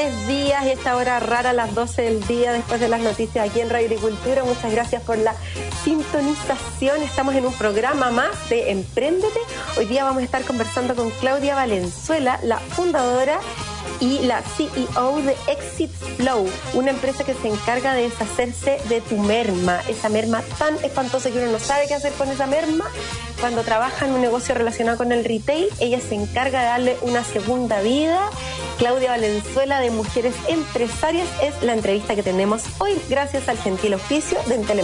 [0.00, 3.68] Días y esta hora rara las 12 del día después de las noticias aquí en
[3.68, 4.42] Radio Agricultura.
[4.44, 5.34] Muchas gracias por la
[5.84, 7.02] sintonización.
[7.02, 9.38] Estamos en un programa más de Empréndete.
[9.76, 13.40] Hoy día vamos a estar conversando con Claudia Valenzuela, la fundadora
[14.00, 19.16] y la CEO de Exit Flow, una empresa que se encarga de deshacerse de tu
[19.18, 22.86] merma, esa merma tan espantosa que uno no sabe qué hacer con esa merma.
[23.40, 27.24] Cuando trabaja en un negocio relacionado con el retail, ella se encarga de darle una
[27.24, 28.30] segunda vida.
[28.78, 34.38] Claudia Valenzuela de Mujeres Empresarias es la entrevista que tenemos hoy gracias al gentil oficio
[34.46, 34.80] de Entel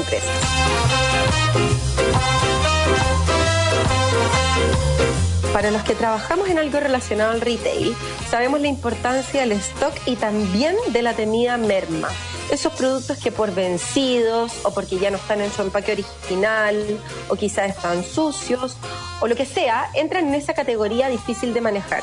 [5.53, 7.95] Para los que trabajamos en algo relacionado al retail,
[8.31, 12.09] sabemos la importancia del stock y también de la temida merma.
[12.51, 17.37] Esos productos que por vencidos o porque ya no están en su empaque original o
[17.37, 18.77] quizás están sucios
[19.21, 22.03] o lo que sea, entran en esa categoría difícil de manejar.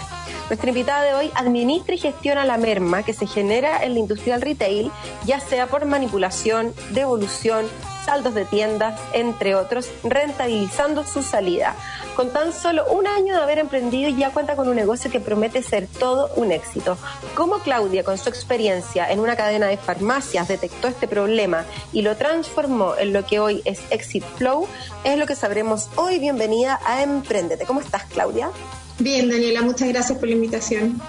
[0.50, 4.34] Nuestra invitada de hoy administra y gestiona la merma que se genera en la industria
[4.34, 4.92] del retail,
[5.26, 7.66] ya sea por manipulación, devolución,
[8.04, 11.76] saldos de tiendas, entre otros, rentabilizando su salida.
[12.16, 15.64] Con tan solo un año de haber emprendido ya cuenta con un negocio que promete
[15.64, 16.96] ser todo un éxito.
[17.34, 22.16] ¿Cómo Claudia, con su experiencia en una cadena de farmacias, detectó este problema y lo
[22.16, 24.68] transformó en lo que hoy es Exit Flow?
[25.04, 26.20] Es lo que sabremos hoy.
[26.20, 27.66] Bienvenida a Emprendete.
[27.66, 28.52] ¿Cómo estás, Claudia?
[29.00, 31.02] Bien, Daniela, muchas gracias por la invitación.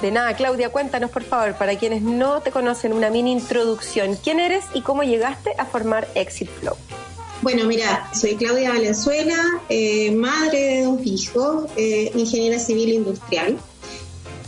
[0.00, 4.16] De nada, Claudia, cuéntanos por favor, para quienes no te conocen, una mini introducción.
[4.16, 6.76] ¿Quién eres y cómo llegaste a formar Exit Flow?
[7.42, 9.34] Bueno, mira, soy Claudia Valenzuela,
[9.68, 13.58] eh, madre de dos hijos, eh, ingeniera civil industrial.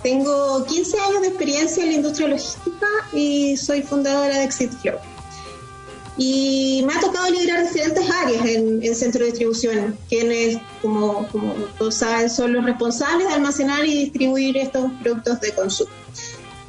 [0.05, 4.95] Tengo 15 años de experiencia en la industria logística y soy fundadora de Exit Flow.
[6.17, 11.53] Y me ha tocado liderar diferentes áreas en, el centro de distribución, quienes, como, como
[11.77, 15.91] todos saben, son los responsables de almacenar y distribuir estos productos de consumo.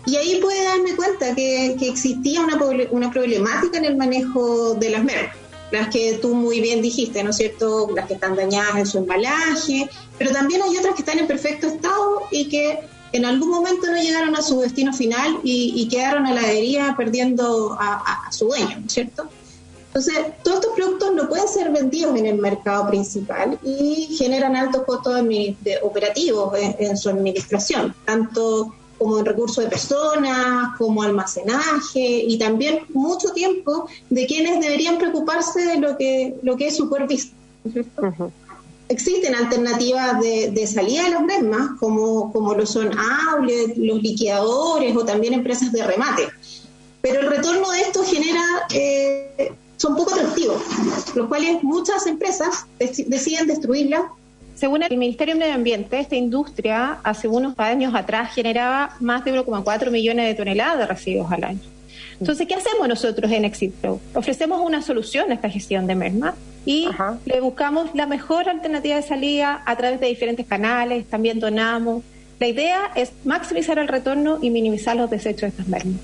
[0.08, 2.58] Y ahí pude darme cuenta que, que existía una,
[2.91, 5.35] una, problemática en el manejo de las mermas,
[5.72, 7.90] las que tú muy bien dijiste, ¿no es cierto?
[7.96, 11.68] Las que están dañadas en su embalaje, pero también hay otras que están en perfecto
[11.68, 12.80] estado y que
[13.12, 17.78] en algún momento no llegaron a su destino final y, quedaron a la deriva perdiendo
[17.80, 19.30] a, su dueño, ¿no es cierto?
[19.88, 24.84] Entonces, todos estos productos no pueden ser vendidos en el mercado principal y generan altos
[24.84, 25.22] costos
[25.82, 33.31] operativos en, su administración, tanto como en recursos de personas, como almacenaje y también mucho
[33.33, 37.07] tiempo de quienes deberían preocuparse de lo que, lo que es su core
[38.89, 45.05] existen alternativas de, salida de los mermas, como, como lo son outlets, los liquidadores o
[45.05, 46.28] también empresas de remate.
[47.01, 50.61] Pero el retorno de esto genera, eh, son poco atractivos,
[51.16, 54.11] los cuales muchas empresas deciden destruirla.
[54.55, 59.33] Según el Ministerio de Medio Ambiente, esta industria hace unos años atrás generaba más de
[59.33, 61.59] 1,4 millones de toneladas de residuos al año.
[62.19, 63.73] Entonces, ¿qué hacemos nosotros en Exit
[64.13, 66.35] Ofrecemos una solución a esta gestión de merma
[66.66, 66.88] y
[67.25, 72.03] le buscamos la mejor alternativa de salida a través de diferentes canales, también donamos.
[72.39, 75.99] La idea es maximizar el retorno y minimizar los desechos de estas mermas.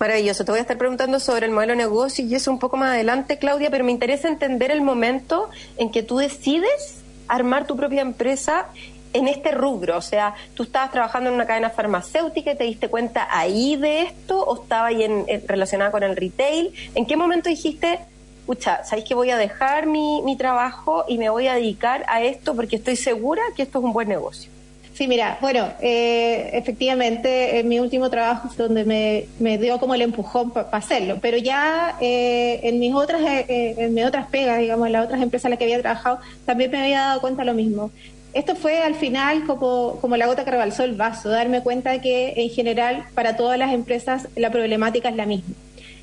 [0.00, 0.44] Maravilloso.
[0.44, 2.90] Te voy a estar preguntando sobre el modelo de negocio y eso un poco más
[2.90, 8.02] adelante, Claudia, pero me interesa entender el momento en que tú decides armar tu propia
[8.02, 8.66] empresa
[9.12, 9.96] en este rubro?
[9.96, 14.02] O sea, ¿tú estabas trabajando en una cadena farmacéutica y te diste cuenta ahí de
[14.02, 16.72] esto o estaba ahí en, relacionada con el retail?
[16.94, 18.00] ¿En qué momento dijiste,
[18.40, 22.22] escucha, ¿sabéis que voy a dejar mi, mi trabajo y me voy a dedicar a
[22.22, 24.50] esto porque estoy segura que esto es un buen negocio?
[24.94, 29.94] Sí, mira, bueno, eh, efectivamente, en mi último trabajo es donde me, me dio como
[29.94, 34.58] el empujón para hacerlo, pero ya eh, en mis otras eh, en mis otras pegas,
[34.58, 37.44] digamos, en las otras empresas en las que había trabajado, también me había dado cuenta
[37.44, 37.90] lo mismo
[38.34, 42.32] esto fue al final como, como la gota que rebalsó el vaso, darme cuenta que
[42.36, 45.54] en general para todas las empresas la problemática es la misma.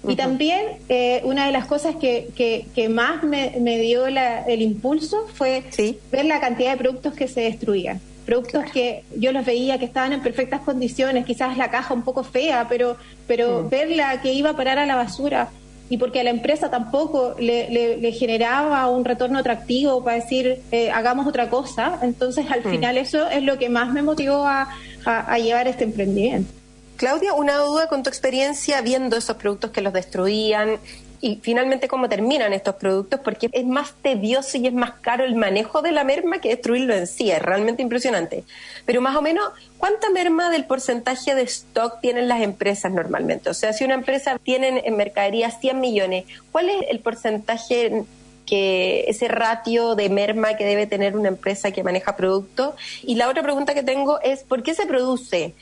[0.08, 5.64] Y también eh, una de las cosas que, que, más me, dio el impulso fue
[6.12, 8.00] ver la cantidad de productos que se destruían.
[8.30, 12.24] Productos que yo los veía que estaban en perfectas condiciones, quizás la caja un poco
[12.24, 12.96] fea, pero,
[13.26, 15.50] pero verla que iba a parar a la basura
[15.90, 21.26] y porque a la empresa tampoco le, generaba un retorno atractivo para decir, eh, hagamos
[21.26, 21.98] otra cosa.
[22.04, 22.70] Entonces, al mm.
[22.70, 24.70] final, eso es lo que más me motivó a,
[25.06, 26.54] a, llevar este emprendimiento.
[26.98, 30.78] Claudia, una duda con tu experiencia viendo esos productos que los destruían
[31.22, 35.36] y finalmente cómo terminan estos productos, porque es más tedioso y es más caro el
[35.36, 38.44] manejo de la merma que destruirlo en sí, es realmente impresionante.
[38.86, 43.50] Pero más o menos, ¿cuánta merma del porcentaje de stock tienen las empresas normalmente?
[43.50, 48.04] O sea, si una empresa tiene en mercadería 100 millones, ¿cuál es el porcentaje
[48.46, 52.76] que ese ratio de merma que debe tener una empresa que maneja productos?
[53.04, 55.54] Y la otra pregunta que tengo es, ¿por qué se produce?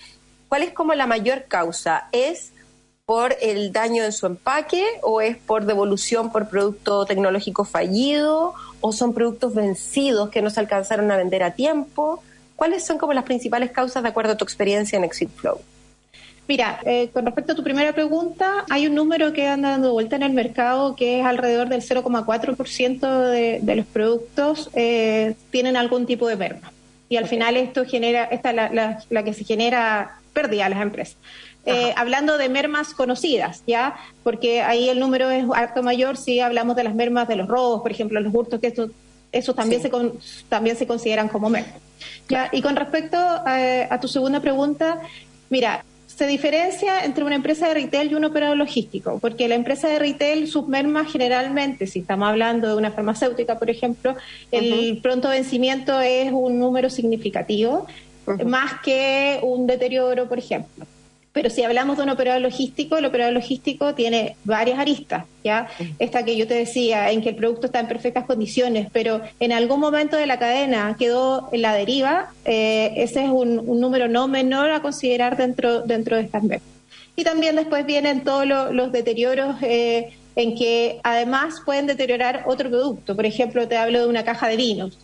[0.47, 2.07] ¿Cuál es como la mayor causa?
[2.11, 2.53] ¿Es
[3.07, 8.91] por el daño en su empaque o es por devolución por producto tecnológico fallido o
[8.91, 12.21] son productos vencidos que no se alcanzaron a vender a tiempo?
[12.57, 15.61] ¿Cuáles son como las principales causas de acuerdo a tu experiencia en Exit Flow?
[16.49, 20.17] Mira, eh, con respecto a tu primera pregunta, hay un número que anda dando vuelta
[20.17, 26.05] en el mercado que es alrededor del 0,4% de, de los productos eh, tienen algún
[26.05, 26.73] tipo de merma.
[27.07, 30.81] Y al final esto genera, esta es la, la que se genera pérdida a las
[30.81, 31.15] empresas.
[31.69, 33.97] Eh, hablando de mermas conocidas, ¿ya?
[34.23, 37.81] Porque ahí el número es alto mayor si hablamos de las mermas de los robos,
[37.81, 38.89] por ejemplo, los hurtos, que esto,
[39.33, 39.91] eso también, se
[40.47, 41.75] también se consideran como mermas.
[42.29, 42.47] ¿ya?
[42.53, 45.01] Y con respecto a, tu segunda pregunta,
[45.49, 49.89] mira, se diferencia entre una empresa de retail y un operador logístico, porque la empresa
[49.89, 54.15] de retail, sus mermas generalmente, si estamos hablando de una farmacéutica, por ejemplo,
[54.51, 57.87] el pronto vencimiento es un número significativo,
[58.45, 60.85] más que un deterioro, por ejemplo.
[61.37, 65.67] Pero si hablamos de un operador logístico, el operador logístico tiene varias aristas, ¿ya?
[65.99, 69.51] Esta que yo te decía, en que el producto está en perfectas condiciones, pero en
[69.51, 74.27] algún momento de la cadena quedó en la deriva, eh, ese es un, número no
[74.27, 76.67] menor a considerar dentro, dentro de estas metas.
[77.15, 83.15] Y también después vienen todos los deterioros eh, en que además pueden deteriorar otro producto.
[83.15, 84.97] Por ejemplo, te hablo de una caja de vinos.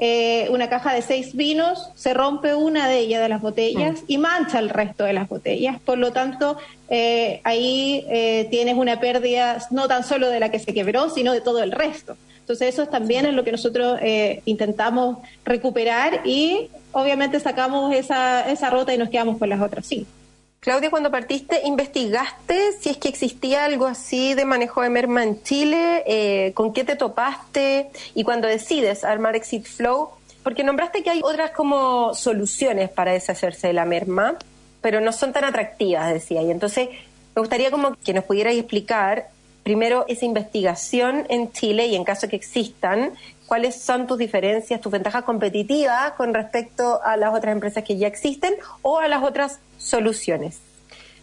[0.00, 4.04] Eh, una caja de seis vinos, se rompe una de ellas de las botellas mm.
[4.06, 5.80] y mancha el resto de las botellas.
[5.80, 6.56] Por lo tanto,
[6.88, 11.32] eh, ahí eh, tienes una pérdida no tan solo de la que se quebró, sino
[11.32, 12.16] de todo el resto.
[12.40, 14.00] Entonces eso también es lo que nosotros
[14.46, 20.08] intentamos recuperar y obviamente sacamos esa, esa ruta y nos quedamos con las otras cinco.
[20.60, 25.40] Claudia, cuando partiste, ¿investigaste si es que existía algo así de manejo de merma en
[25.44, 26.02] Chile?
[26.04, 27.90] Eh, ¿Con qué te topaste?
[28.14, 30.10] Y cuando decides armar Exit Flow,
[30.42, 34.36] porque nombraste que hay otras como soluciones para deshacerse de la merma,
[34.80, 36.42] pero no son tan atractivas, decía.
[36.42, 36.88] Y entonces
[37.36, 39.28] me gustaría como que nos pudierais explicar
[39.62, 43.12] primero esa investigación en Chile y en caso que existan,
[43.48, 48.06] cuáles son tus diferencias, tus ventajas competitivas con respecto a las otras empresas que ya
[48.06, 50.60] existen o a las otras soluciones.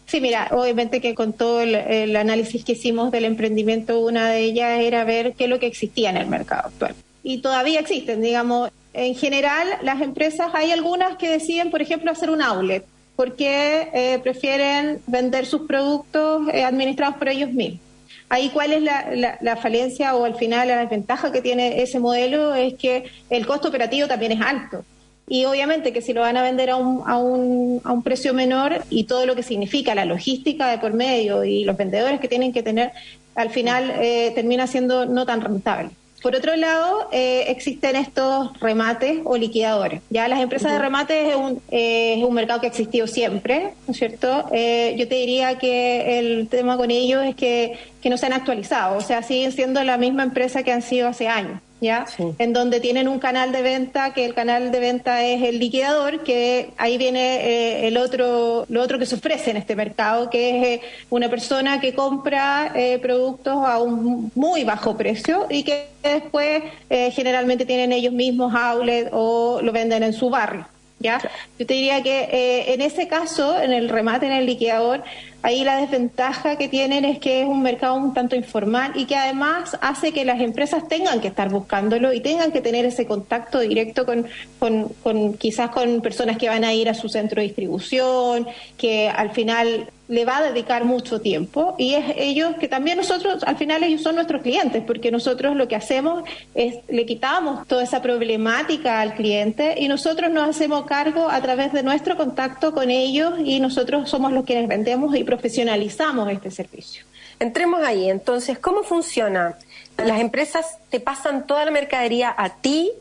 [0.07, 4.79] Sí, mira, obviamente que con todo el, análisis que hicimos del emprendimiento, una de ellas
[4.81, 6.95] era ver qué es lo que existía en el mercado actual.
[7.23, 12.29] Y todavía existen, digamos, en general las empresas, hay algunas que deciden, por ejemplo, hacer
[12.29, 12.85] un outlet,
[13.15, 17.84] porque eh, prefieren vender sus productos eh, administrados por ellos mismos.
[18.29, 22.55] Ahí cuál es la, la, falencia o al final la desventaja que tiene ese modelo
[22.55, 24.83] es que el costo operativo también es alto.
[25.27, 28.33] Y obviamente que si lo van a vender a un, a un, a un precio
[28.33, 32.27] menor y todo lo que significa la logística de por medio y los vendedores que
[32.27, 32.91] tienen que tener,
[33.35, 35.91] al final eh, termina siendo no tan rentable.
[36.25, 40.01] Por otro lado, eh, existen estos remates o liquidadores.
[40.09, 43.75] Ya las empresas de remates es un, eh, es un mercado que ha existido siempre,
[43.85, 44.49] ¿no es cierto?
[44.51, 48.33] Eh, yo te diría que el tema con ellos es que, que no se han
[48.33, 51.61] actualizado, o sea, siguen siendo la misma empresa que han sido hace años.
[51.85, 52.05] ¿Ya?
[52.39, 56.23] En donde tienen un canal de venta, que el canal de venta es el liquidador,
[56.23, 60.49] que ahí viene eh, el otro, lo otro que se ofrece en este mercado, que
[60.49, 65.87] es eh, una persona que compra eh, productos a un muy bajo precio y que
[66.03, 70.67] después generalmente tienen ellos mismos outlet o lo venden en su barrio.
[71.05, 71.19] ¿Ya?
[71.57, 75.03] Yo te diría que en ese caso, en el remate, en el liquidador,
[75.45, 79.15] Ahí la desventaja que tienen es que es un mercado un tanto informal y que
[79.15, 83.59] además hace que las empresas tengan que estar buscándolo y tengan que tener ese contacto
[83.59, 84.25] directo con,
[84.57, 89.07] con, con quizás con personas que van a ir a su centro de distribución, que
[89.07, 93.57] al final le va a dedicar mucho tiempo y es ellos que también nosotros, al
[93.57, 98.01] final ellos son nuestros clientes, porque nosotros lo que hacemos es le quitamos toda esa
[98.01, 103.33] problemática al cliente y nosotros nos hacemos cargo a través de nuestro contacto con ellos
[103.43, 107.05] y nosotros somos los quienes vendemos y profesionalizamos este servicio.
[107.39, 109.57] Entremos ahí, entonces, ¿cómo funciona?
[109.97, 112.91] Las empresas te pasan toda la mercadería a ti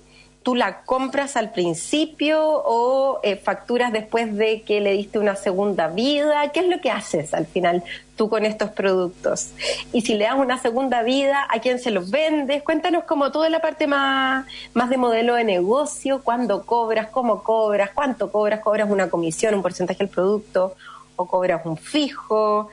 [0.45, 5.89] ¿Tú la compras al principio o eh, facturas después de que le diste una segunda
[5.89, 6.53] vida?
[6.53, 7.83] ¿Qué es lo que haces al final
[8.15, 9.53] tú con estos productos?
[9.95, 12.63] Y si le das una segunda vida, ¿a quién se los vendes?
[12.63, 17.93] Cuéntanos como toda la parte más, más de modelo de negocio, cuándo cobras, cómo cobras,
[17.95, 20.75] cuánto cobras, cobras una comisión, un porcentaje del producto
[21.17, 22.69] o cobras un fijo.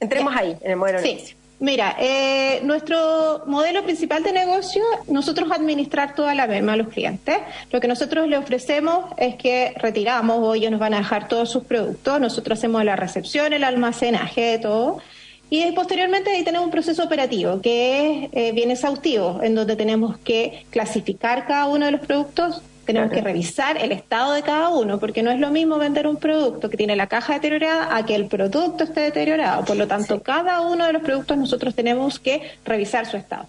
[0.00, 1.39] Entremos ahí, en el modelo de negocio.
[1.60, 7.36] Mira, eh, nuestro modelo principal de negocio, nosotros administrar toda la merma a los clientes.
[7.70, 11.50] Lo que nosotros le ofrecemos es que retiramos o ellos nos van a dejar todos
[11.50, 12.18] sus productos.
[12.18, 15.02] Nosotros hacemos la recepción, el almacenaje, todo.
[15.50, 20.16] Y posteriormente ahí tenemos un proceso operativo que es eh, bien exhaustivo, en donde tenemos
[20.16, 22.62] que clasificar cada uno de los productos,
[22.92, 26.16] tenemos que revisar el estado de cada uno, porque no es lo mismo vender un
[26.16, 29.64] producto que tiene la caja deteriorada a que el producto esté deteriorado.
[29.64, 33.46] Por lo tanto, cada uno de los productos nosotros tenemos que revisar su estado.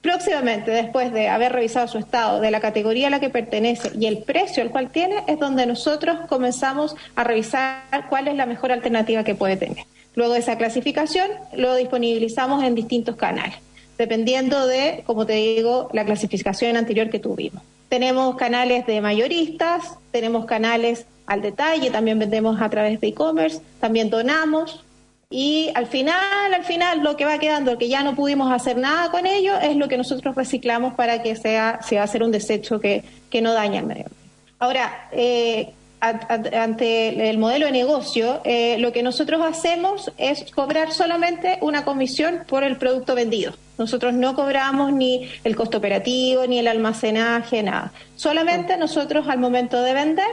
[0.00, 4.04] Próximamente, después de haber revisado su estado, de la categoría a la que pertenece y
[4.06, 8.70] el precio al cual tiene, es donde nosotros comenzamos a revisar cuál es la mejor
[8.70, 9.86] alternativa que puede tener.
[10.14, 13.56] Luego de esa clasificación, lo disponibilizamos en distintos canales,
[13.96, 17.62] dependiendo de, como te digo, la clasificación anterior que tuvimos.
[17.88, 24.10] Tenemos canales de mayoristas, tenemos canales al detalle, también vendemos a través de e-commerce, también
[24.10, 24.84] donamos
[25.30, 29.10] y al final, al final lo que va quedando, que ya no pudimos hacer nada
[29.10, 32.30] con ello, es lo que nosotros reciclamos para que sea, se va a hacer un
[32.30, 34.06] desecho que, que no daña el medio.
[34.60, 41.58] Ahora, eh, ante el modelo de negocio, eh, lo que nosotros hacemos es cobrar solamente
[41.62, 43.54] una comisión por el producto vendido.
[43.78, 47.92] Nosotros no cobramos ni el costo operativo, ni el almacenaje, nada.
[48.16, 50.26] Solamente nosotros al momento de vender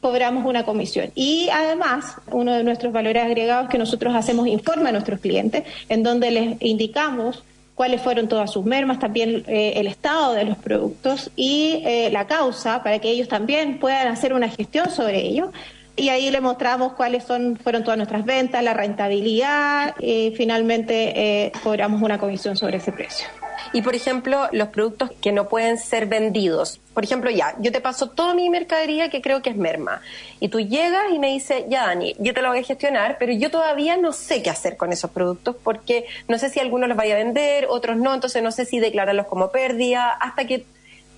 [0.00, 1.10] cobramos una comisión.
[1.14, 5.64] Y además, uno de nuestros valores agregados es que nosotros hacemos informe a nuestros clientes,
[5.88, 7.42] en donde les indicamos
[7.74, 12.26] cuáles fueron todas sus mermas, también eh, el estado de los productos y eh, la
[12.26, 15.52] causa para que ellos también puedan hacer una gestión sobre ello.
[15.98, 21.52] Y ahí le mostramos cuáles son, fueron todas nuestras ventas, la rentabilidad y finalmente eh,
[21.62, 23.26] cobramos una comisión sobre ese precio
[23.72, 26.80] y, por ejemplo, los productos que no pueden ser vendidos.
[26.94, 30.00] Por ejemplo, ya, yo te paso toda mi mercadería que creo que es merma.
[30.40, 33.32] Y tú llegas y me dices, ya, Dani, yo te lo voy a gestionar, pero
[33.32, 36.96] yo todavía no sé qué hacer con esos productos porque no sé si algunos los
[36.96, 40.64] vaya a vender, otros no, entonces no sé si declararlos como pérdida, hasta que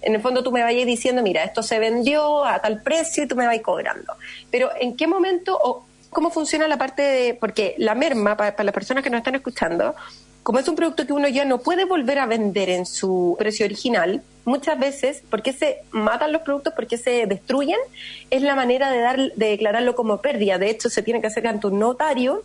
[0.03, 3.29] en el fondo tú me vayas diciendo, mira, esto se vendió a tal precio y
[3.29, 4.15] tú me vas cobrando.
[4.51, 8.65] Pero ¿en qué momento o cómo funciona la parte de, porque la merma, para, para
[8.65, 9.95] las personas que nos están escuchando,
[10.43, 13.67] como es un producto que uno ya no puede volver a vender en su precio
[13.67, 17.79] original, muchas veces, porque se matan los productos, porque se destruyen,
[18.31, 20.59] es la manera de, dar, de declararlo como pérdida.
[20.59, 22.43] De hecho, se tiene que hacer ante un notario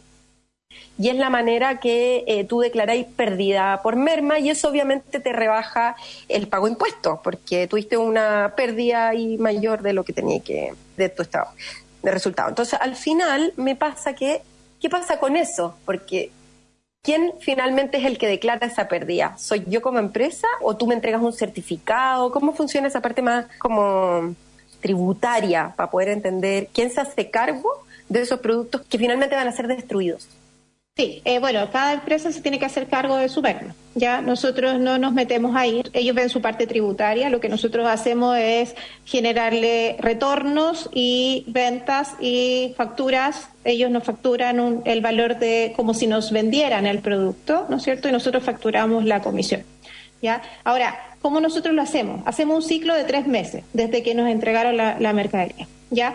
[0.97, 5.33] y es la manera que eh, tú declaráis pérdida por merma y eso obviamente te
[5.33, 5.95] rebaja
[6.29, 10.73] el pago de impuestos porque tuviste una pérdida y mayor de lo que tenía que,
[10.95, 11.49] de tu estado,
[12.01, 12.49] de resultado.
[12.49, 14.41] Entonces, al final me pasa que,
[14.79, 15.75] ¿qué pasa con eso?
[15.85, 16.31] Porque
[17.01, 19.37] ¿quién finalmente es el que declara esa pérdida?
[19.37, 22.31] ¿Soy yo como empresa o tú me entregas un certificado?
[22.31, 24.33] ¿Cómo funciona esa parte más como
[24.81, 27.69] tributaria para poder entender quién se hace cargo
[28.07, 30.27] de esos productos que finalmente van a ser destruidos?
[30.97, 33.75] Sí, eh, bueno, cada empresa se tiene que hacer cargo de su merma.
[33.95, 35.83] Ya nosotros no nos metemos ahí.
[35.91, 37.29] Ellos ven su parte tributaria.
[37.29, 43.49] Lo que nosotros hacemos es generarle retornos y ventas y facturas.
[43.65, 48.07] Ellos nos facturan el valor de como si nos vendieran el producto, ¿no es cierto?
[48.07, 49.63] Y nosotros facturamos la comisión.
[50.21, 50.43] ¿Ya?
[50.63, 52.21] Ahora, ¿cómo nosotros lo hacemos?
[52.25, 55.67] Hacemos un ciclo de tres meses desde que nos entregaron la mercadería.
[55.91, 56.13] ¿Ya?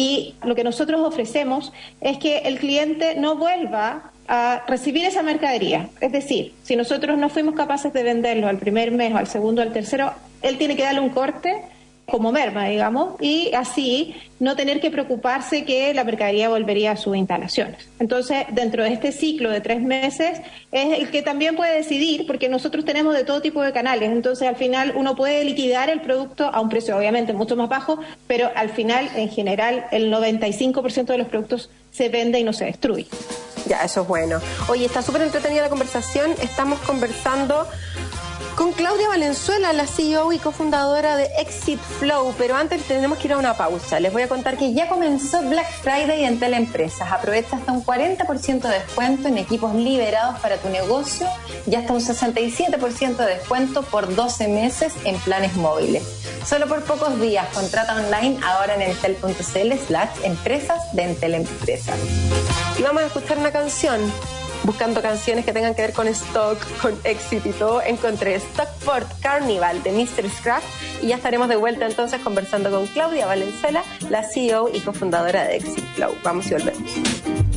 [0.00, 5.90] Y lo que nosotros ofrecemos es que el cliente no vuelva a recibir esa mercadería.
[6.00, 9.74] Es decir, si nosotros no fuimos capaces de venderlo al primer mes al segundo al
[9.74, 11.64] tercero, él tiene que darle un corte
[12.10, 17.16] como merma, digamos, y así no tener que preocuparse que la mercadería volvería a sus
[17.16, 17.88] instalaciones.
[17.98, 20.40] Entonces, dentro de este ciclo de tres meses,
[20.72, 24.48] es el que también puede decidir, porque nosotros tenemos de todo tipo de canales, entonces
[24.48, 28.50] al final uno puede liquidar el producto a un precio obviamente mucho más bajo, pero
[28.54, 33.06] al final, en general, el 95% de los productos se vende y no se destruye.
[33.66, 34.40] Ya, eso es bueno.
[34.68, 36.32] Oye, está súper entretenida la conversación.
[36.42, 37.66] Estamos conversando
[38.60, 42.34] con Claudia Valenzuela, la CEO y cofundadora de Exit Flow.
[42.36, 43.98] Pero antes tenemos que ir a una pausa.
[44.00, 47.10] Les voy a contar que ya comenzó Black Friday en Teleempresas.
[47.10, 51.26] Aprovecha hasta un 40% de descuento en equipos liberados para tu negocio
[51.66, 56.02] y hasta un 67% de descuento por 12 meses en planes móviles.
[56.44, 57.48] Solo por pocos días.
[57.54, 61.96] Contrata online ahora en entel.cl slash empresas de Entel Empresas.
[62.78, 64.00] Y vamos a escuchar una canción
[64.64, 69.82] buscando canciones que tengan que ver con stock, con éxito y todo, encontré Stockport Carnival
[69.82, 70.28] de Mr.
[70.30, 70.66] Scraft
[71.02, 75.56] y ya estaremos de vuelta entonces conversando con Claudia Valenzuela, la CEO y cofundadora de
[75.56, 76.14] Exit Flow.
[76.22, 77.49] Vamos y volvemos.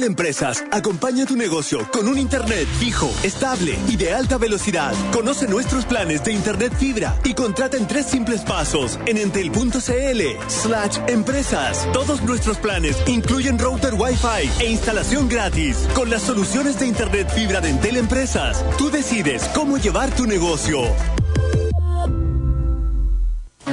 [0.00, 4.94] En Teleempresas, acompaña tu negocio con un Internet fijo, estable y de alta velocidad.
[5.12, 10.98] Conoce nuestros planes de Internet fibra y contrata en tres simples pasos en entel.cl slash
[11.06, 11.86] empresas.
[11.92, 15.76] Todos nuestros planes incluyen router Wi-Fi e instalación gratis.
[15.94, 20.80] Con las soluciones de Internet fibra de Entel Empresas, tú decides cómo llevar tu negocio.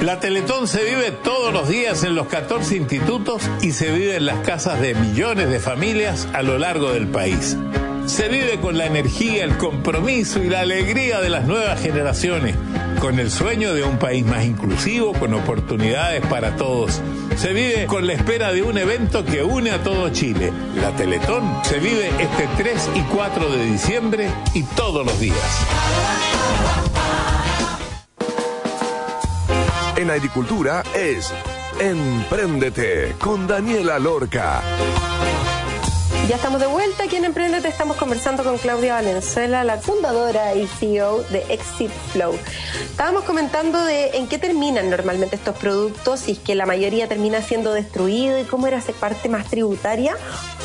[0.02, 4.26] La Teletón se vive todos los días en los 14 institutos y se vive en
[4.26, 7.58] las casas de millones de familias a lo largo del país.
[8.06, 12.56] Se vive con la energía, el compromiso y la alegría de las nuevas generaciones,
[13.02, 17.02] con el sueño de un país más inclusivo, con oportunidades para todos.
[17.36, 20.54] Se vive con la espera de un evento que une a todo Chile.
[20.80, 25.66] La Teletón se vive este 3 y 4 de diciembre y todos los días.
[30.08, 31.34] En agricultura es
[31.82, 34.62] Empréndete con Daniela Lorca.
[36.30, 37.68] Ya estamos de vuelta aquí en Emprendete.
[37.68, 42.40] Estamos conversando con Claudia Valenzuela, la fundadora y CEO de Exit Flow.
[42.90, 47.42] Estábamos comentando de en qué terminan normalmente estos productos, y es que la mayoría termina
[47.42, 50.16] siendo destruido y cómo era esa parte más tributaria.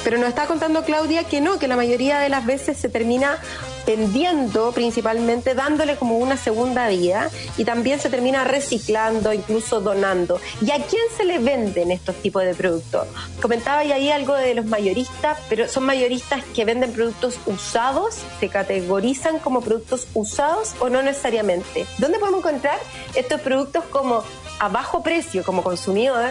[0.05, 3.39] Pero nos está contando Claudia que no, que la mayoría de las veces se termina
[3.87, 10.41] vendiendo principalmente, dándole como una segunda vida y también se termina reciclando, incluso donando.
[10.61, 13.07] ¿Y a quién se le venden estos tipos de productos?
[13.41, 19.39] Comentaba ahí algo de los mayoristas, pero son mayoristas que venden productos usados, se categorizan
[19.39, 21.87] como productos usados o no necesariamente.
[21.99, 22.79] ¿Dónde podemos encontrar
[23.15, 24.23] estos productos como
[24.59, 26.31] a bajo precio como consumidor?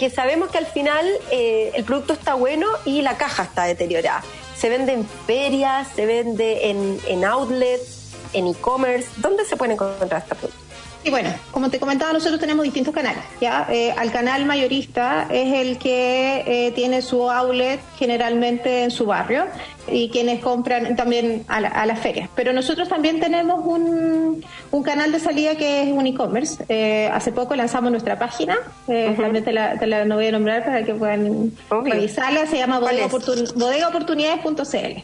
[0.00, 4.22] Que sabemos que al final eh, el producto está bueno y la caja está deteriorada
[4.60, 9.08] se vende en ferias, se vende en, en outlets, en e-commerce.
[9.16, 10.60] ¿Dónde se puede encontrar esta producto?
[11.02, 13.24] Y bueno, como te comentaba, nosotros tenemos distintos canales.
[13.40, 13.66] ¿ya?
[13.70, 19.46] Eh, al canal mayorista es el que eh, tiene su outlet generalmente en su barrio
[19.92, 22.28] y quienes compran también a, las ferias.
[22.34, 26.64] Pero nosotros también tenemos un, un canal de salida que es un e-commerce.
[26.68, 30.64] Eh, hace poco lanzamos nuestra página, realmente te, la, te la no voy a nombrar
[30.64, 31.52] para que puedan
[31.84, 35.02] revisarla, se llama bodegaoportunidades.cl.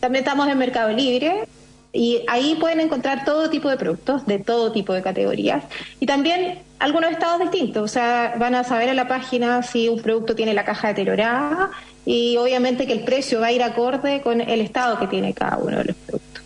[0.00, 1.46] También estamos en Mercado Libre
[1.94, 5.62] y ahí pueden encontrar todo tipo de productos, de todo tipo de categorías.
[6.00, 7.84] Y también algunos estados distintos.
[7.84, 11.70] O sea, van a saber en la página si un producto tiene la caja deteriorada
[12.06, 15.58] y obviamente que el precio va a ir acorde con el estado que tiene cada
[15.58, 16.42] uno de los productos.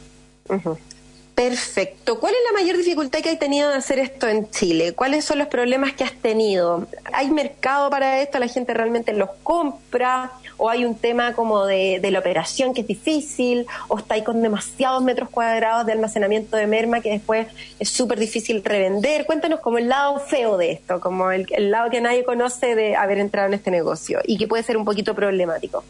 [1.39, 2.19] Perfecto.
[2.19, 4.95] ¿Cuál es la mayor dificultad que hay tenido de hacer esto en Chile?
[4.95, 6.89] ¿Cuáles son los problemas que has tenido?
[7.13, 8.41] ¿Hay mercado para esto?
[8.41, 10.33] ¿La gente realmente los compra?
[10.57, 13.67] ¿O hay un tema como de, la operación que es difícil?
[13.87, 17.47] ¿O está ahí con demasiados metros cuadrados de almacenamiento de merma que después
[17.79, 19.25] es súper difícil revender?
[19.25, 22.97] Cuéntanos como el lado feo de esto, como el, el lado que nadie conoce de
[22.97, 25.85] haber entrado en este negocio y que puede ser un poquito problemático.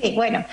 [0.00, 0.44] Sí, bueno.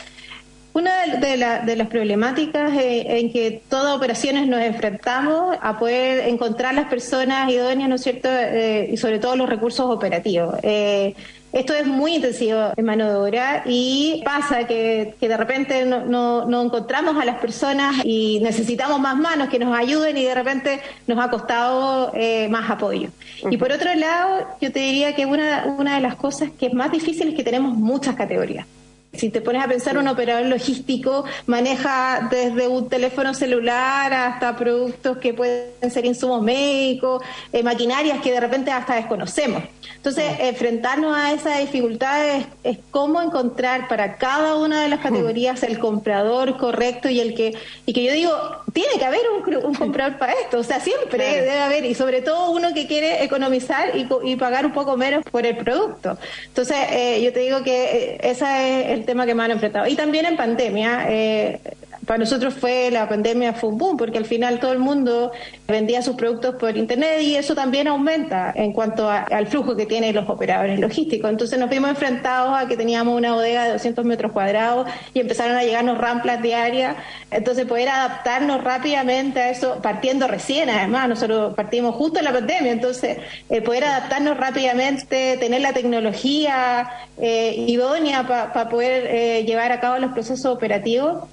[0.73, 7.47] Una de, las problemáticas en que todas operaciones nos enfrentamos a poder encontrar las personas
[7.51, 10.55] idóneas, ¿no es cierto?, eh, y sobre todo los recursos operativos.
[10.63, 11.13] Eh,
[11.51, 17.21] esto es muy intensivo en mano de obra y pasa que, de repente no, encontramos
[17.21, 21.29] a las personas y necesitamos más manos que nos ayuden y de repente nos ha
[21.29, 23.09] costado eh, más apoyo.
[23.51, 26.73] Y por otro lado, yo te diría que una, una de las cosas que es
[26.73, 28.65] más difícil es que tenemos muchas categorías.
[29.13, 35.17] Si te pones a pensar, un operador logístico maneja desde un teléfono celular hasta productos
[35.17, 37.21] que pueden ser insumos médicos,
[37.51, 39.63] eh, maquinarias que de repente hasta desconocemos.
[39.95, 45.79] Entonces, enfrentarnos a esas dificultades es cómo encontrar para cada una de las categorías el
[45.79, 47.53] comprador correcto y el que,
[47.85, 48.31] y que yo digo,
[48.73, 49.21] tiene que haber
[49.63, 53.23] un, comprador para esto, o sea, siempre debe haber, y sobre todo uno que quiere
[53.23, 56.17] economizar y, pagar un poco menos por el producto.
[56.47, 59.87] Entonces, eh, yo te digo que eh, ese es el tema que me han enfrentado.
[59.87, 61.59] Y también en pandemia, eh,
[62.05, 65.31] para nosotros fue la pandemia fue un boom, porque al final todo el mundo
[65.67, 70.15] vendía sus productos por internet y eso también aumenta en cuanto al flujo que tienen
[70.15, 71.29] los operadores logísticos.
[71.29, 75.55] Entonces nos vimos enfrentados a que teníamos una bodega de 200 metros cuadrados y empezaron
[75.55, 76.95] a llegarnos ramplas diarias.
[77.31, 82.71] Entonces poder adaptarnos rápidamente a eso, partiendo recién además, nosotros partimos justo en la pandemia,
[82.71, 83.17] entonces
[83.49, 89.97] eh, poder adaptarnos rápidamente, tener la tecnología eh, idónea para poder eh, llevar a cabo
[89.99, 91.23] los procesos operativos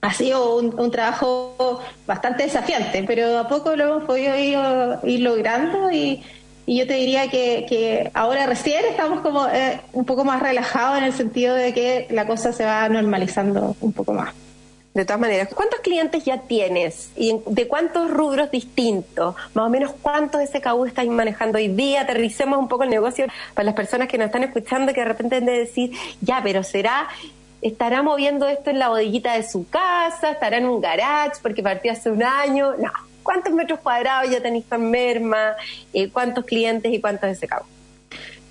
[0.00, 6.22] ha sido un, trabajo bastante desafiante, pero a poco lo hemos podido ir, logrando y,
[6.66, 11.14] yo te diría que, ahora recién estamos como eh, un poco más relajados en el
[11.14, 14.34] sentido de que la cosa se va normalizando un poco más.
[14.92, 17.10] De todas maneras, ¿cuántos clientes ya tienes?
[17.16, 19.34] ¿Y de cuántos rubros distintos?
[19.54, 22.02] Más o menos, ¿cuántos SKU estás manejando hoy día?
[22.02, 25.36] Aterricemos un poco el negocio para las personas que nos están escuchando que de repente
[25.36, 27.08] han de decir, ya, pero será
[27.60, 30.32] ¿Estará moviendo esto en la bodeguita de su casa?
[30.32, 32.74] ¿Estará en un garage porque partió hace un año?
[32.78, 32.92] No.
[33.22, 35.54] ¿Cuántos metros cuadrados ya tenéis con merma?
[35.92, 37.66] Eh, ¿Cuántos clientes y cuántos de secado?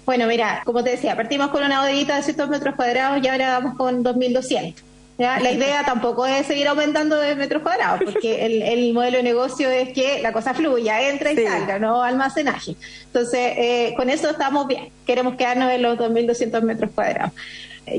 [0.06, 3.60] Bueno, mira, como te decía, partimos con una bodeguita de 100 metros cuadrados y ahora
[3.60, 4.76] vamos con 2.200.
[5.18, 9.90] La idea tampoco es seguir aumentando de metros cuadrados, porque el, modelo de negocio es
[9.90, 12.76] que la cosa fluya, entra y salga, no almacenaje.
[13.06, 14.90] Entonces, eh, con eso estamos bien.
[15.08, 17.32] Queremos quedarnos en los 2.200 metros cuadrados.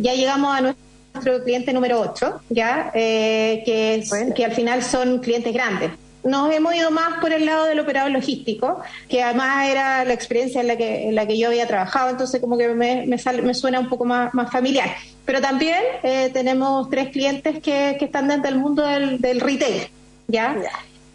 [0.01, 0.88] Ya llegamos a nuestro
[1.21, 2.91] cliente número 8, ¿ya?
[2.95, 4.05] Eh, que,
[4.35, 5.91] que al final son clientes grandes
[6.25, 10.61] nos hemos ido más por el lado del operador logístico, que además era la experiencia
[10.61, 13.81] en la que, en la que yo había trabajado, entonces como que me, me, suena
[13.81, 14.91] un poco más, más familiar.
[15.25, 19.89] Pero también eh, tenemos tres clientes que, que, están dentro del mundo del, del retail,
[20.27, 20.57] ¿ya?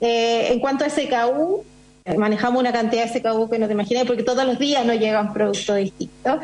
[0.01, 1.63] Eh, en cuanto a SKU,
[2.17, 5.33] manejamos una cantidad de SKU que no te imaginas, porque todos los días nos llegan
[5.33, 6.39] productos distintos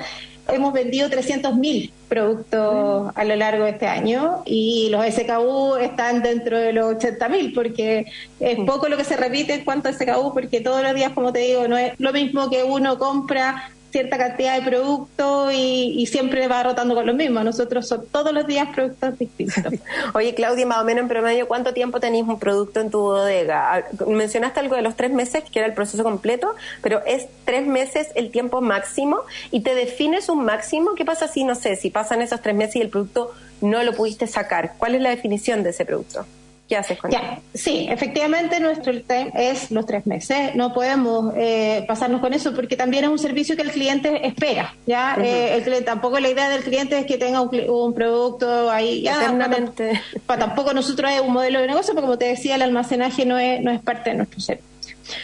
[0.52, 6.58] hemos vendido 300.000 productos a lo largo de este año y los SKU están dentro
[6.58, 8.06] de los 80.000 porque
[8.40, 11.32] es poco lo que se repite en cuanto a SKU porque todos los días, como
[11.32, 16.48] te digo, no es lo mismo que uno compra cierta cantidad de productos y, siempre
[16.48, 17.44] va rotando con los mismos.
[17.44, 19.74] Nosotros son todos los días productos distintos.
[20.14, 23.76] Oye, Claudia, más o menos en promedio, ¿cuánto tiempo tenéis un producto en tu bodega?
[23.76, 27.68] Ah, mencionaste algo de los tres meses, que era el proceso completo, pero ¿es tres
[27.68, 29.22] meses el tiempo máximo?
[29.52, 30.96] ¿Y te defines un máximo?
[30.96, 33.94] ¿Qué pasa si, no sé, si pasan esos tres meses y el producto no lo
[33.94, 34.74] pudiste sacar?
[34.78, 36.26] ¿Cuál es la definición de ese producto?
[36.70, 40.54] ¿Qué haces con ya, Sí, efectivamente nuestro time es los tres meses.
[40.54, 44.76] No podemos eh, pasarnos con eso porque también es un servicio que el cliente espera.
[44.86, 49.02] Ya, eh, el cliente, tampoco la idea del cliente es que tenga un, producto ahí.
[49.02, 50.00] Ya, Eternamente.
[50.28, 53.40] Para, tampoco nosotros es un modelo de negocio, porque como te decía, el almacenaje no
[53.40, 54.69] es, no es parte de nuestro servicio.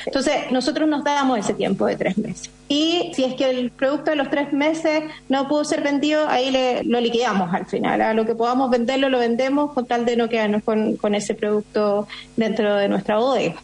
[0.05, 2.49] Entonces, nosotros nos damos ese tiempo de tres meses.
[2.67, 6.51] Y si es que el producto de los tres meses no pudo ser vendido, ahí
[6.51, 8.01] le, lo liquidamos al final.
[8.01, 12.07] A lo que podamos venderlo, lo vendemos con tal de no quedarnos con, ese producto
[12.35, 13.55] dentro de nuestra bodega.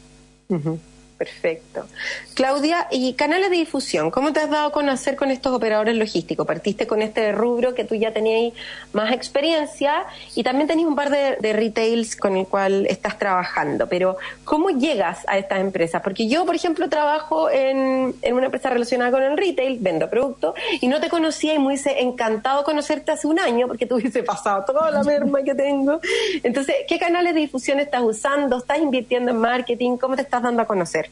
[1.21, 1.85] Perfecto.
[2.33, 4.09] Claudia, ¿y canales de difusión?
[4.09, 6.47] ¿Cómo te has dado a conocer con estos operadores logísticos?
[6.47, 8.53] Partiste con este rubro que tú ya tenías
[8.91, 14.17] más experiencia y también tenías un par de, retails con el cual estás trabajando, pero
[14.45, 16.01] ¿cómo llegas a estas empresas?
[16.01, 20.87] Porque yo, por ejemplo, trabajo en, una empresa relacionada con el retail, vendo productos y
[20.87, 24.65] no te conocía y me hubiese encantado conocerte hace un año porque tú hubiese pasado
[24.65, 26.01] toda la merma que tengo.
[26.41, 28.57] Entonces, ¿qué canales de difusión estás usando?
[28.57, 29.97] ¿Estás invirtiendo en marketing?
[29.97, 31.10] ¿Cómo te estás dando a conocer?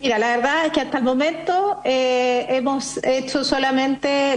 [0.00, 4.34] Mira, la verdad es que hasta el momento eh, hemos hecho solamente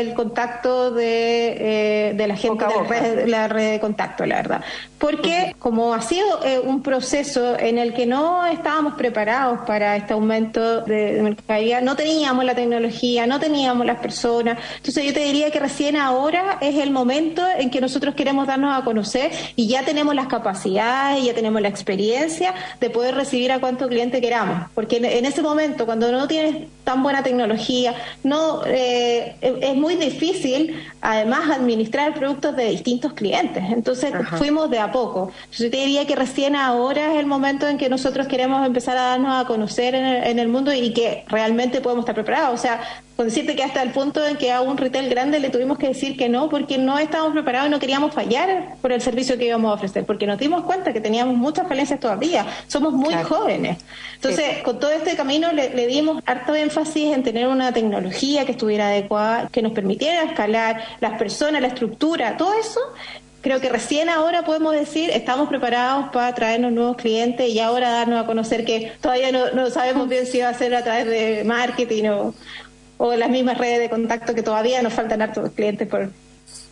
[0.00, 4.64] el contacto de, eh, de la gente de la red, de contacto, la verdad.
[5.02, 10.12] Porque como ha sido eh, un proceso en el que no estábamos preparados para este
[10.12, 14.60] aumento de, mercadería, no teníamos la tecnología, no teníamos las personas.
[14.76, 18.80] Entonces yo te diría que recién ahora es el momento en que nosotros queremos darnos
[18.80, 23.58] a conocer y ya tenemos las capacidades, ya tenemos la experiencia de poder recibir a
[23.58, 24.70] cuánto cliente queramos.
[24.72, 30.80] Porque en ese momento, cuando no tienes tan buena tecnología, no eh, es muy difícil,
[31.00, 33.64] además, administrar productos de distintos clientes.
[33.68, 35.32] Entonces, fuimos de a poco.
[35.52, 39.02] Yo te diría que recién ahora es el momento en que nosotros queremos empezar a
[39.02, 42.58] darnos a conocer en el, mundo y que realmente podemos estar preparados.
[42.58, 42.80] O sea,
[43.16, 45.88] con decirte que hasta el punto en que a un retail grande le tuvimos que
[45.88, 49.46] decir que no, porque no estábamos preparados y no queríamos fallar por el servicio que
[49.46, 52.46] íbamos a ofrecer, porque nos dimos cuenta que teníamos muchas falencias todavía.
[52.66, 53.78] Somos muy jóvenes.
[54.14, 58.52] Entonces, con todo este camino le, le dimos harto énfasis en tener una tecnología que
[58.52, 62.80] estuviera adecuada, que nos permitiera escalar las personas, la estructura, todo eso
[63.42, 68.22] creo que recién ahora podemos decir estamos preparados para traernos nuevos clientes y ahora darnos
[68.22, 72.04] a conocer que todavía no, sabemos bien si va a ser a través de marketing
[72.08, 72.34] o,
[73.16, 76.08] las mismas redes de contacto que todavía nos faltan hartos clientes por,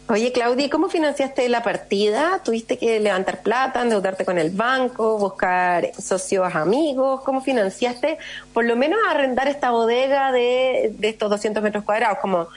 [0.09, 2.41] Oye, Claudia, ¿cómo financiaste la partida?
[2.45, 7.21] ¿Tuviste que levantar plata, endeudarte con el banco, buscar socios amigos?
[7.25, 8.19] ¿Cómo financiaste,
[8.53, 12.19] por lo menos, arrendar esta bodega de, de estos 200 metros cuadrados?
[12.19, 12.49] Como,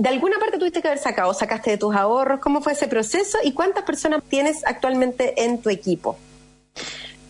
[0.00, 1.34] ¿De alguna parte tuviste que haber sacado?
[1.34, 2.40] ¿Sacaste de tus ahorros?
[2.40, 3.36] ¿Cómo fue ese proceso?
[3.44, 6.16] ¿Y cuántas personas tienes actualmente en tu equipo?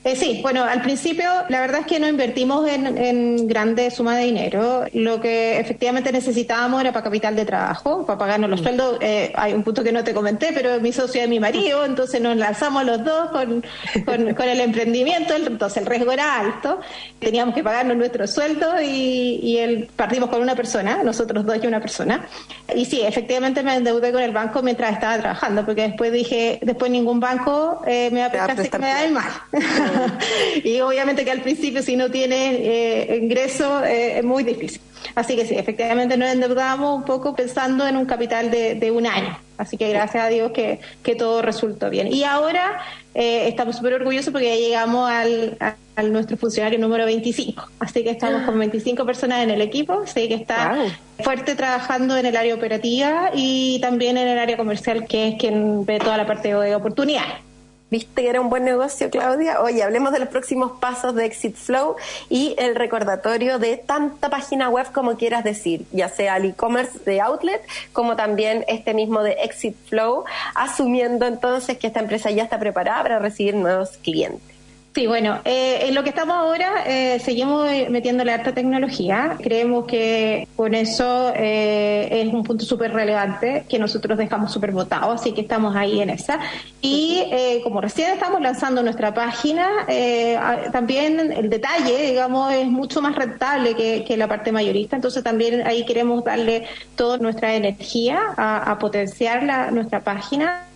[0.03, 4.17] Eh, sí, bueno, al principio la verdad es que no invertimos en, en grande suma
[4.17, 4.87] de dinero.
[4.95, 8.65] Lo que efectivamente necesitábamos era para capital de trabajo, para pagarnos los mm.
[8.65, 8.99] sueldos.
[9.03, 12.19] Eh, hay un punto que no te comenté, pero mi socio es mi marido, entonces
[12.21, 13.63] nos lanzamos los dos con,
[14.07, 16.81] con, el emprendimiento, entonces el riesgo era alto.
[17.19, 21.67] Teníamos que pagarnos nuestro sueldo y, y el, partimos con una persona, nosotros dos y
[21.67, 22.27] una persona.
[22.75, 26.91] Y sí, efectivamente me endeudé con el banco mientras estaba trabajando, porque después dije, después
[26.91, 29.31] ningún banco eh, me va a prestar me da el mal.
[30.65, 34.81] y obviamente que al principio si no tienes eh, ingreso eh, es muy difícil.
[35.15, 39.39] Así que sí, efectivamente nos endeudamos un poco pensando en un capital de, un año.
[39.57, 42.13] Así que gracias a Dios que, que todo resultó bien.
[42.13, 42.81] Y ahora
[43.15, 45.59] eh, estamos súper orgullosos porque ya llegamos al,
[46.11, 47.69] nuestro funcionario número 25.
[47.81, 50.03] Así que estamos con 25 personas en el equipo.
[50.05, 50.77] Así que está
[51.23, 55.85] fuerte trabajando en el área operativa y también en el área comercial, que es quien
[55.85, 57.50] ve toda la parte de oportunidades.
[57.91, 59.61] ¿Viste que era un buen negocio, Claudia?
[59.63, 61.97] Oye, hablemos de los próximos pasos de Exit Flow
[62.29, 67.21] y el recordatorio de tanta página web como quieras decir, ya sea el e-commerce de
[67.21, 67.61] Outlet
[67.93, 70.25] como también este mismo de Exit Flow,
[70.55, 74.50] asumiendo entonces que esta empresa ya está preparada para recibir nuevos clientes.
[74.93, 79.37] Sí, bueno, eh, en lo que estamos ahora eh, seguimos metiéndole alta tecnología.
[79.41, 85.13] Creemos que con eso eh, es un punto súper relevante que nosotros dejamos súper votado,
[85.13, 86.41] así que estamos ahí en esa.
[86.83, 87.23] Y
[87.63, 89.69] como recién estamos lanzando nuestra página,
[90.73, 95.87] también el detalle, digamos, es mucho más rentable que, la parte mayorista, entonces también ahí
[95.87, 100.67] queremos darle toda nuestra energía a, potenciar la, nuestra página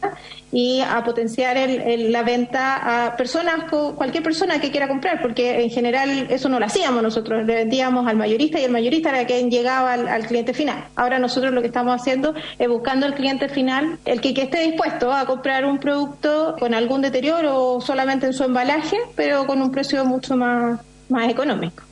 [0.54, 3.64] y a potenciar el, la venta a personas,
[3.96, 8.06] cualquier persona que quiera comprar, porque en general eso no lo hacíamos nosotros, le vendíamos
[8.06, 10.84] al mayorista y el mayorista era quien llegaba al, cliente final.
[10.94, 14.60] Ahora nosotros lo que estamos haciendo es buscando al cliente final, el que, que esté
[14.60, 19.60] dispuesto a comprar un producto con algún deterioro o solamente en su embalaje, pero con
[19.60, 21.82] un precio mucho más, más económico.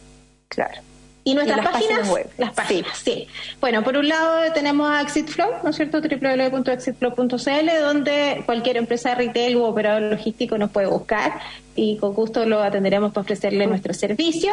[0.46, 0.91] Claro.
[1.24, 2.08] ¿Y nuestras páginas?
[2.08, 2.28] web.
[2.36, 3.28] Las páginas, sí.
[3.60, 6.00] Bueno, por un lado tenemos a ExitFlow, ¿no es cierto?
[6.00, 11.40] www.exitflow.cl, donde cualquier empresa de retail u operador logístico nos puede buscar
[11.76, 14.50] y con gusto lo atenderemos para ofrecerle nuestro servicio.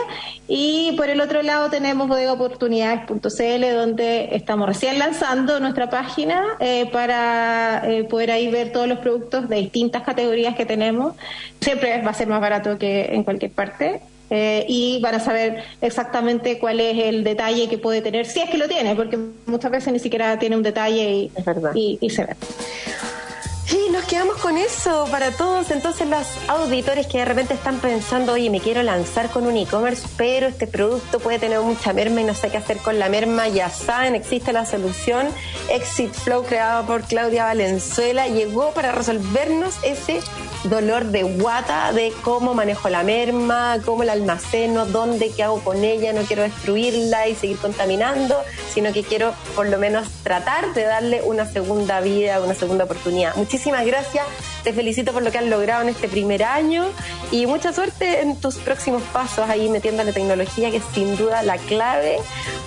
[0.47, 7.81] Y por el otro lado tenemos bodegaoportunidades.cl, donde estamos recién lanzando nuestra página eh, para
[7.85, 11.15] eh, poder ahí ver todos los productos de distintas categorías que tenemos.
[11.61, 15.63] Siempre va a ser más barato que en cualquier parte eh, y van a saber
[15.81, 19.71] exactamente cuál es el detalle que puede tener, si es que lo tiene, porque muchas
[19.71, 21.29] veces ni siquiera tiene un detalle
[21.73, 22.35] y, y se ve.
[23.71, 25.69] Y nos quedamos con eso para todos.
[25.69, 30.07] Entonces, los auditores que de repente están pensando, oye, me quiero lanzar con un e-commerce,
[30.17, 33.47] pero este producto puede tener mucha merma y no sé qué hacer con la merma,
[33.47, 35.27] ya saben, existe la solución.
[35.69, 40.19] Exit Flow, creado por Claudia Valenzuela, llegó para resolvernos ese
[40.63, 45.83] dolor de guata de cómo manejo la merma, cómo la almaceno, dónde, qué hago con
[45.83, 48.35] ella, no quiero destruirla y seguir contaminando,
[48.73, 53.35] sino que quiero por lo menos tratar de darle una segunda vida, una segunda oportunidad.
[53.35, 54.25] Muchísimas gracias,
[54.63, 56.85] te felicito por lo que has logrado en este primer año
[57.31, 61.43] y mucha suerte en tus próximos pasos ahí metiendo la tecnología, que es sin duda
[61.43, 62.17] la clave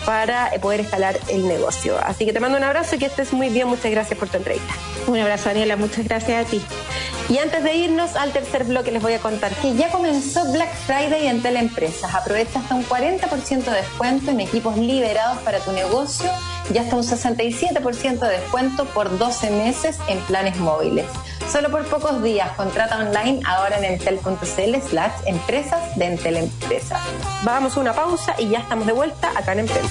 [0.05, 1.97] para poder escalar el negocio.
[2.05, 3.69] Así que te mando un abrazo y que estés muy bien.
[3.69, 4.75] Muchas gracias por tu entrevista.
[5.07, 5.77] Un abrazo, Daniela.
[5.77, 6.61] Muchas gracias a ti.
[7.29, 10.75] Y antes de irnos al tercer bloque, les voy a contar que ya comenzó Black
[10.87, 12.15] Friday en Teleempresas.
[12.15, 16.31] Aprovecha hasta un 40% de descuento en equipos liberados para tu negocio
[16.73, 21.07] y hasta un 67% de descuento por 12 meses en planes móviles.
[21.51, 22.51] Solo por pocos días.
[22.53, 26.51] Contrata online ahora en entel.cl slash empresas de Entel.
[27.45, 29.89] Vamos a una pausa y ya estamos de vuelta acá en Emprende.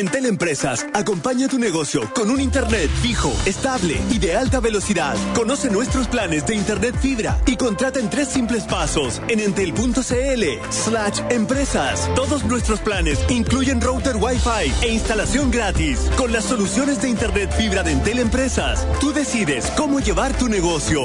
[0.00, 5.14] En Teleempresas, acompaña tu negocio con un Internet fijo, estable y de alta velocidad.
[5.34, 11.20] Conoce nuestros planes de Internet fibra y contrata en tres simples pasos en entel.cl slash
[11.28, 12.08] empresas.
[12.14, 16.10] Todos nuestros planes incluyen router Wi-Fi e instalación gratis.
[16.16, 21.02] Con las soluciones de Internet fibra de Entel Empresas, tú decides cómo llevar tu negocio.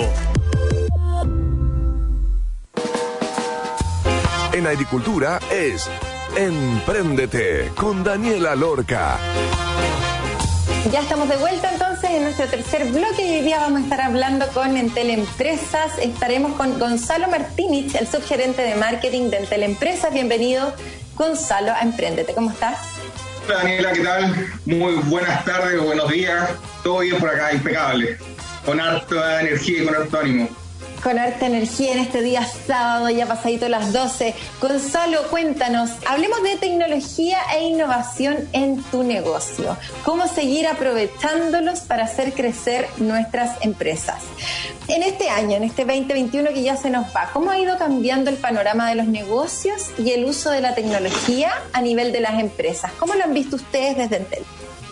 [4.54, 5.90] En agricultura es
[6.36, 9.18] Empréndete con Daniela Lorca.
[10.92, 14.02] Ya estamos de vuelta entonces en nuestro tercer bloque y hoy día vamos a estar
[14.02, 15.98] hablando con Entel Empresas.
[15.98, 20.14] Estaremos con Gonzalo Martínez, el subgerente de marketing de Entel Empresas.
[20.14, 20.74] Bienvenido,
[21.16, 22.34] Gonzalo, a Empréndete.
[22.34, 22.80] ¿Cómo estás?
[23.46, 24.48] Hola Daniela, ¿qué tal?
[24.66, 26.50] Muy buenas tardes o buenos días.
[26.84, 28.18] Todo bien por acá, impecable.
[28.66, 30.65] Con harta energía y con harto ánimo
[31.06, 34.34] con harta energía en este día sábado, ya pasadito las 12.
[34.60, 39.78] Gonzalo, cuéntanos, hablemos de tecnología e innovación en tu negocio.
[40.04, 44.24] ¿Cómo seguir aprovechándolos para hacer crecer nuestras empresas?
[44.88, 48.32] En este año, en este 2021 que ya se nos va, ¿cómo ha ido cambiando
[48.32, 52.40] el panorama de los negocios y el uso de la tecnología a nivel de las
[52.40, 52.92] empresas?
[52.98, 54.44] ¿Cómo lo han visto ustedes desde Entel?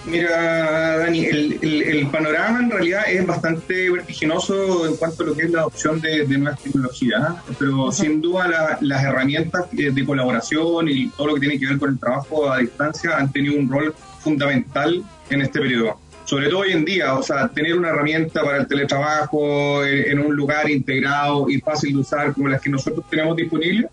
[0.05, 5.51] Mira, Dani, el, panorama en realidad es bastante vertiginoso en cuanto a lo que es
[5.51, 7.53] la adopción de, nuevas tecnologías, ¿eh?
[7.57, 11.91] pero sin duda las herramientas de colaboración y todo lo que tiene que ver con
[11.91, 15.99] el trabajo a distancia han tenido un rol fundamental en este periodo.
[16.25, 20.35] sobre todo hoy en día, o sea, tener una herramienta para el teletrabajo en, un
[20.35, 23.89] lugar integrado y fácil de usar como las que nosotros tenemos disponibles,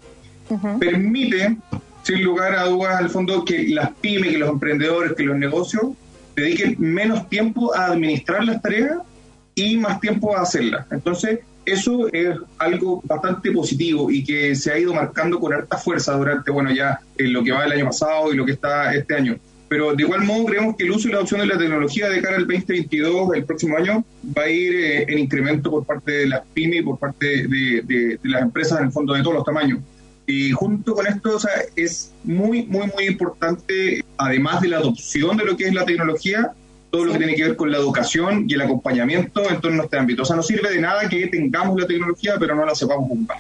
[0.79, 1.57] permite,
[2.03, 5.93] sin lugar a dudas, al fondo, que las pymes, que los emprendedores, que los negocios
[6.37, 8.99] dediquen menos tiempo a administrar las tareas
[9.55, 10.87] y más tiempo a hacerlas.
[10.91, 16.16] Entonces, eso es algo bastante positivo y que se ha ido marcando con harta fuerza
[16.16, 19.14] durante, bueno, ya en lo que va el año pasado y lo que está este
[19.14, 19.37] año.
[19.68, 22.20] Pero de igual modo creemos que el uso y la adopción de la tecnología de
[22.20, 24.05] cara al 2022, el próximo año,
[24.37, 28.18] va a ir eh, en incremento por parte de las pymes y por parte de,
[28.24, 29.78] las empresas en el fondo de todos los tamaños.
[30.31, 35.37] Y junto con esto, o sea, es muy, muy, muy importante, además de la adopción
[35.37, 36.53] de lo que es la tecnología,
[36.91, 39.85] todo lo que tiene que ver con la educación y el acompañamiento en torno a
[39.85, 40.22] este ámbito.
[40.22, 43.39] O sea, no sirve de nada que tengamos la tecnología, pero no la sepamos ocupar.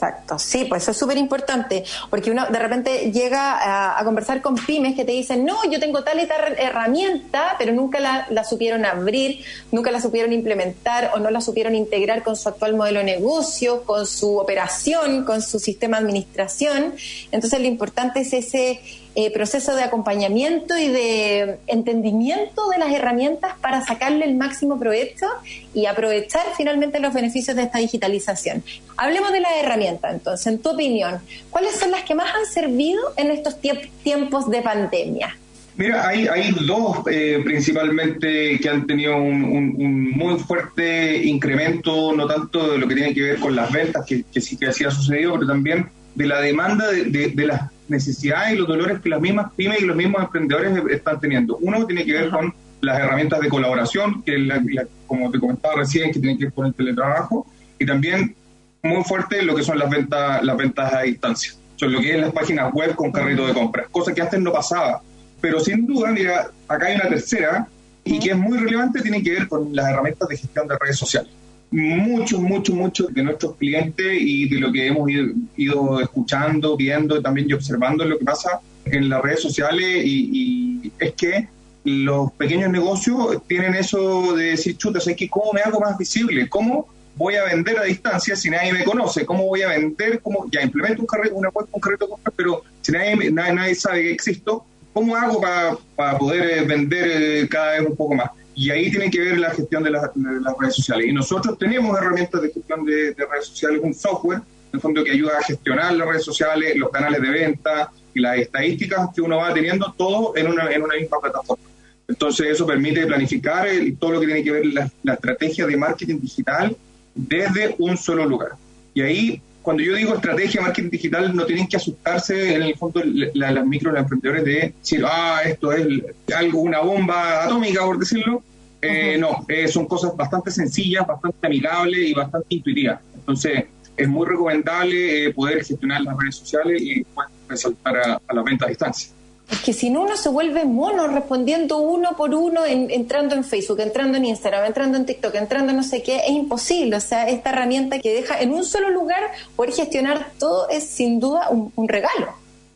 [0.00, 4.54] Exacto, sí, pues eso es súper importante, porque uno de repente llega a, conversar con
[4.54, 8.42] pymes que te dicen, no, yo tengo tal y tal herramienta, pero nunca la, la,
[8.42, 13.00] supieron abrir, nunca la supieron implementar o no la supieron integrar con su actual modelo
[13.00, 16.94] de negocio, con su operación, con su sistema de administración.
[17.30, 18.80] Entonces lo importante es ese
[19.16, 25.26] eh, proceso de acompañamiento y de entendimiento de las herramientas para sacarle el máximo provecho
[25.74, 28.62] y aprovechar finalmente los beneficios de esta digitalización.
[28.96, 31.18] Hablemos de las herramientas, entonces, en tu opinión,
[31.50, 33.56] ¿cuáles son las que más han servido en estos
[34.02, 35.36] tiempos de pandemia?
[35.76, 42.78] Mira, hay, dos eh, principalmente que han tenido un, muy fuerte incremento, no tanto de
[42.78, 45.46] lo que tiene que ver con las ventas, que, sí que así ha sucedido, pero
[45.46, 49.80] también de la demanda de, de las necesidades y los dolores que las mismas pymes
[49.80, 51.56] y los mismos emprendedores están teniendo.
[51.58, 56.20] Uno tiene que ver con las herramientas de colaboración, que como te comentaba recién, que
[56.20, 57.46] tienen que ver con el teletrabajo,
[57.78, 58.34] y también
[58.82, 62.20] muy fuerte lo que son las ventas, las ventas a distancia, son lo que es
[62.20, 65.02] las páginas web con carrito de compras, cosa que antes no pasaba.
[65.40, 67.68] Pero sin duda, mira, acá hay una tercera,
[68.04, 70.96] y que es muy relevante, tiene que ver con las herramientas de gestión de redes
[70.96, 71.30] sociales
[71.70, 75.08] muchos, muchos, muchos de nuestros clientes y de lo que hemos
[75.56, 81.12] ido, escuchando, viendo también y observando lo que pasa en las redes sociales y, es
[81.12, 81.48] que
[81.84, 85.28] los pequeños negocios tienen eso de decir, chuta, ¿sabes qué?
[85.28, 86.48] ¿Cómo me hago más visible?
[86.48, 89.24] ¿Cómo voy a vender a distancia si nadie me conoce?
[89.24, 90.20] ¿Cómo voy a vender?
[90.20, 90.46] ¿Cómo?
[90.50, 94.64] Ya implemento un carrito, una web con carrito pero si nadie, nadie, sabe que existo,
[94.92, 98.30] ¿cómo hago para, poder eh, vender eh, cada vez un poco más?
[98.60, 101.06] Y ahí tiene que ver la gestión de, las redes sociales.
[101.06, 105.12] Y nosotros tenemos herramientas de gestión de, redes sociales, un software, en el fondo, que
[105.12, 109.38] ayuda a gestionar las redes sociales, los canales de venta y las estadísticas que uno
[109.38, 111.64] va teniendo, todo en una, en una misma plataforma.
[112.06, 113.66] Entonces, eso permite planificar
[113.98, 116.76] todo lo que tiene que ver la, la estrategia de marketing digital
[117.14, 118.50] desde un solo lugar.
[118.92, 123.02] Y ahí cuando yo digo estrategia marketing digital, no tienen que asustarse en el fondo
[123.04, 125.86] las micro, los emprendedores de decir, ah, esto es
[126.34, 128.42] algo, una bomba atómica, por decirlo.
[128.82, 133.00] Eh, no, eh, son cosas bastante sencillas, bastante amigables y bastante intuitivas.
[133.14, 133.64] Entonces,
[133.96, 137.04] es muy recomendable eh, poder gestionar las redes sociales y
[137.48, 139.10] resaltar a, a la venta a distancia.
[139.50, 143.80] Es que si no uno se vuelve mono respondiendo uno por uno, entrando en Facebook,
[143.80, 146.96] entrando en Instagram, entrando en TikTok, entrando en no sé qué, es imposible.
[146.96, 149.22] O sea, esta herramienta que deja en un solo lugar
[149.56, 152.28] poder gestionar todo es sin duda un, un regalo.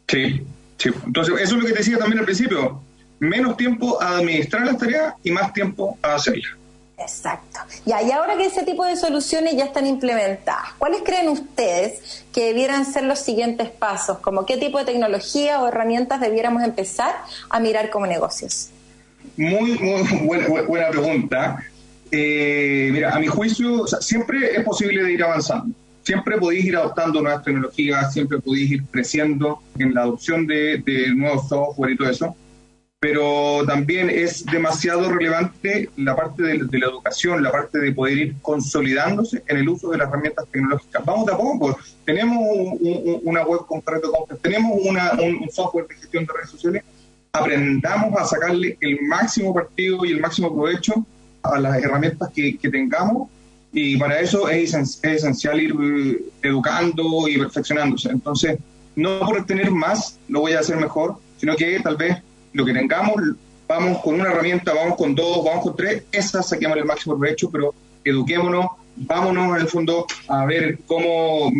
[0.08, 0.42] Sí,
[0.76, 0.90] sí.
[1.06, 2.82] Entonces, eso es lo que te decía también al principio.
[3.20, 6.52] Menos tiempo a administrar las tareas y más tiempo a hacerlas.
[6.96, 7.58] Exacto.
[7.86, 12.84] y ahora que ese tipo de soluciones ya están implementadas, ¿cuáles creen ustedes que debieran
[12.86, 14.18] ser los siguientes pasos?
[14.18, 17.14] Como qué tipo de tecnología o herramientas debiéramos empezar
[17.50, 18.70] a mirar como negocios?
[19.36, 20.02] Muy, muy
[20.68, 21.64] buena, pregunta.
[22.12, 25.74] Eh, mira, a mi juicio, siempre es posible ir avanzando.
[26.04, 31.08] Siempre podéis ir adoptando nuevas tecnologías, siempre podéis ir creciendo en la adopción de, de
[31.14, 32.36] nuevos software y todo eso
[33.04, 38.34] pero también es demasiado relevante la parte de, la educación, la parte de poder ir
[38.40, 41.04] consolidándose en el uso de las herramientas tecnológicas.
[41.04, 41.96] Vamos de a poco, pues.
[42.06, 42.38] tenemos
[43.22, 46.82] una web con de compras, tenemos un, software de gestión de redes sociales,
[47.30, 51.04] aprendamos a sacarle el máximo partido y el máximo provecho
[51.42, 53.28] a las herramientas que, tengamos
[53.70, 58.08] y para eso es, es esencial ir eh, educando y perfeccionándose.
[58.08, 58.58] Entonces,
[58.96, 62.16] no por tener más lo voy a hacer mejor, sino que tal vez
[62.54, 63.14] lo que tengamos,
[63.68, 67.50] vamos con una herramienta, vamos con dos, vamos con tres, esas saquemos el máximo provecho,
[67.50, 67.74] pero
[68.04, 71.52] eduquémonos, vámonos en el fondo a ver cómo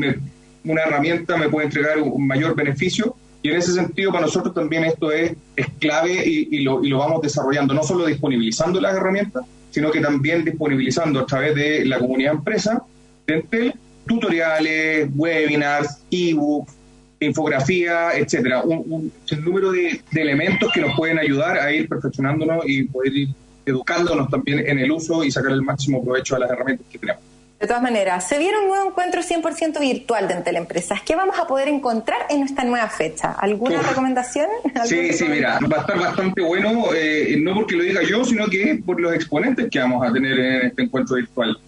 [0.64, 3.16] una herramienta me puede entregar un mayor beneficio.
[3.42, 6.98] Y en ese sentido, para nosotros también esto es, es clave y, lo, y lo
[6.98, 11.98] vamos desarrollando, no solo disponibilizando las herramientas, sino que también disponibilizando a través de la
[11.98, 12.82] comunidad empresa,
[13.26, 13.74] de
[14.06, 16.72] tutoriales, webinars, ebooks,
[17.20, 22.84] infografía, etcétera, un, un número de, elementos que nos pueden ayudar a ir perfeccionándonos y
[22.84, 23.28] poder ir
[23.66, 27.22] educándonos también en el uso y sacar el máximo provecho a las herramientas que tenemos.
[27.64, 31.00] De todas maneras, se viene un nuevo encuentro 100% virtual de Entel Empresas.
[31.00, 33.32] ¿Qué vamos a poder encontrar en esta nueva fecha?
[33.32, 34.48] ¿Alguna recomendación?
[34.84, 38.48] Sí, sí, mira, va a estar bastante bueno, eh, no porque lo diga yo, sino
[38.48, 41.58] que por los exponentes que vamos a tener en este encuentro virtual.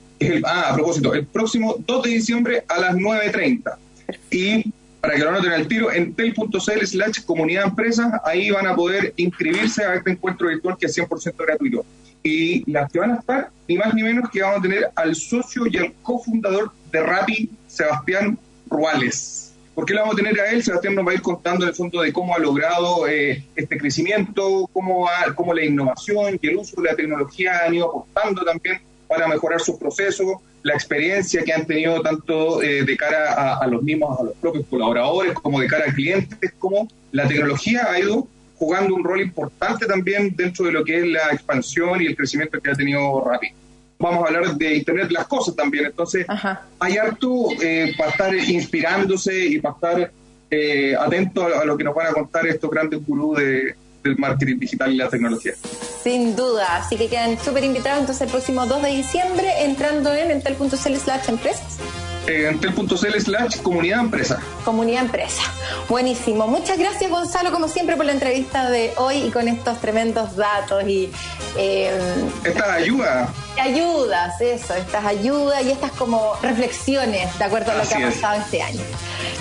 [0.45, 3.77] ah, a propósito, el próximo 2 de diciembre a las 9.30.
[4.31, 9.13] Y para que lo noten al tiro, entel.cl slash comunidad empresas, ahí van a poder
[9.17, 11.85] inscribirse a este encuentro virtual que es 100% gratuito.
[12.23, 15.15] Y las que van a estar, ni más ni menos que vamos a tener al
[15.15, 18.37] socio y al cofundador de Rappi, Sebastián
[18.69, 19.55] Ruales.
[19.77, 20.65] ¿Por qué lo vamos a tener a él?
[20.65, 23.77] Sebastián nos va a ir contando en el fondo de cómo ha logrado eh, este
[23.77, 28.81] crecimiento, cómo, cómo la innovación y el uso de la tecnología han ido aportando también
[29.07, 33.67] para mejorar sus procesos, la experiencia que han tenido tanto eh, de cara a, a,
[33.69, 38.01] los mismos, a los propios colaboradores, como de cara a clientes, como la tecnología ha
[38.01, 42.17] ido jugando un rol importante también dentro de lo que es la expansión y el
[42.17, 43.47] crecimiento que ha tenido Rappi.
[44.01, 46.27] Vamos a hablar de Internet las cosas también, entonces
[46.81, 50.13] hay harto eh, para estar inspirándose y para estar
[50.51, 53.77] eh, atento a, lo que nos van a contar estos grandes gurús de,
[54.07, 55.55] del marketing digital y la tecnología.
[56.03, 60.31] Sin duda, así que quedan súper invitados entonces el próximo 2 de diciembre entrando en
[60.31, 61.79] entel.cl slash empresas
[62.27, 64.41] entel.cl slash comunidad empresa.
[64.65, 65.43] Comunidad empresa.
[65.89, 66.47] Buenísimo.
[66.47, 70.85] Muchas gracias Gonzalo, como siempre, por la entrevista de hoy y con estos tremendos datos
[70.87, 71.11] y...
[71.57, 71.97] Eh,
[72.45, 73.31] estas ayudas.
[73.61, 78.41] Ayudas, eso, estas ayudas y estas como reflexiones de acuerdo a lo que ha pasado
[78.41, 78.83] este año.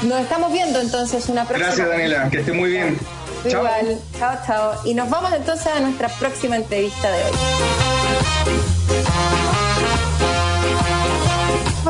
[0.03, 1.68] Nos estamos viendo entonces una próxima.
[1.68, 2.97] Gracias Daniela, que esté muy bien.
[3.45, 4.73] Igual, chao, chao.
[4.85, 7.31] Y nos vamos entonces a nuestra próxima entrevista de hoy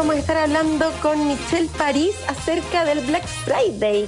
[0.05, 4.07] vamos a estar hablando con Michelle París acerca del Black Friday.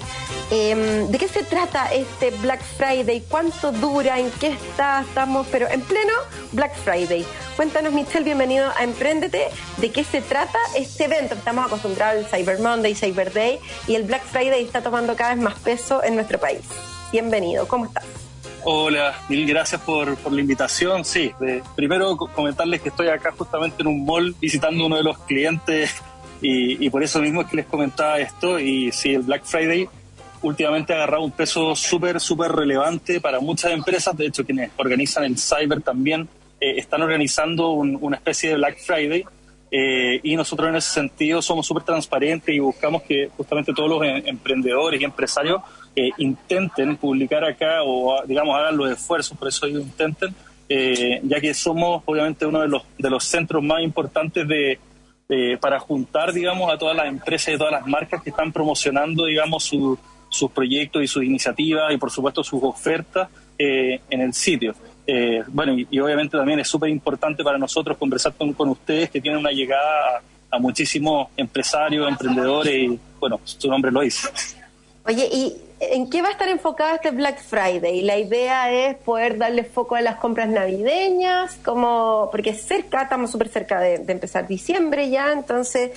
[0.51, 3.23] Em, ¿De qué se trata este Black Friday?
[3.27, 4.19] ¿Cuánto dura?
[4.19, 5.01] ¿En qué está?
[5.01, 6.13] Estamos, pero en pleno
[6.51, 7.25] Black Friday.
[7.55, 9.47] Cuéntanos, Michelle, bienvenido a Emprendete.
[9.77, 11.33] ¿De qué se trata este evento?
[11.33, 15.43] Estamos acostumbrados al Cyber Monday, Cyber Day, y el Black Friday está tomando cada vez
[15.43, 16.61] más peso en nuestro país.
[17.11, 18.05] Bienvenido, ¿cómo estás?
[18.63, 21.05] Hola, mil gracias por, por la invitación.
[21.05, 21.31] Sí,
[21.75, 25.95] primero comentarles que estoy acá justamente en un mall visitando uno de los clientes
[26.41, 28.59] y, por eso mismo es que les comentaba esto.
[28.59, 29.87] Y sí, el Black Friday
[30.41, 34.15] últimamente ha agarrado un peso súper, súper relevante para muchas empresas.
[34.15, 36.27] De hecho, quienes organizan el Cyber también
[36.59, 39.25] eh, están organizando una especie de Black Friday.
[39.69, 44.01] Eh, y nosotros en ese sentido somos súper transparentes y buscamos que justamente todos los
[44.03, 45.61] em, emprendedores y empresarios
[46.17, 50.33] intenten publicar acá o, digamos, hagan los esfuerzos, por eso intenten,
[50.69, 54.79] eh, ya que somos obviamente uno de los, de los centros más importantes de,
[55.59, 59.63] para juntar, digamos, a todas las empresas y todas las marcas que están promocionando, digamos,
[59.63, 64.75] sus proyectos y sus iniciativas y, por supuesto, sus ofertas eh, en el sitio.
[65.05, 69.21] Eh, bueno, y, obviamente también es súper importante para nosotros conversar con, con, ustedes que
[69.21, 70.21] tienen una llegada
[70.51, 74.29] a, a muchísimos empresarios, emprendedores y, bueno, su nombre lo dice.
[75.05, 78.01] Oye, y ¿En qué va a estar enfocado este Black Friday?
[78.01, 83.49] La idea es poder darle foco a las compras navideñas, como porque cerca, estamos súper
[83.49, 85.91] cerca de, empezar diciembre ya, entonces,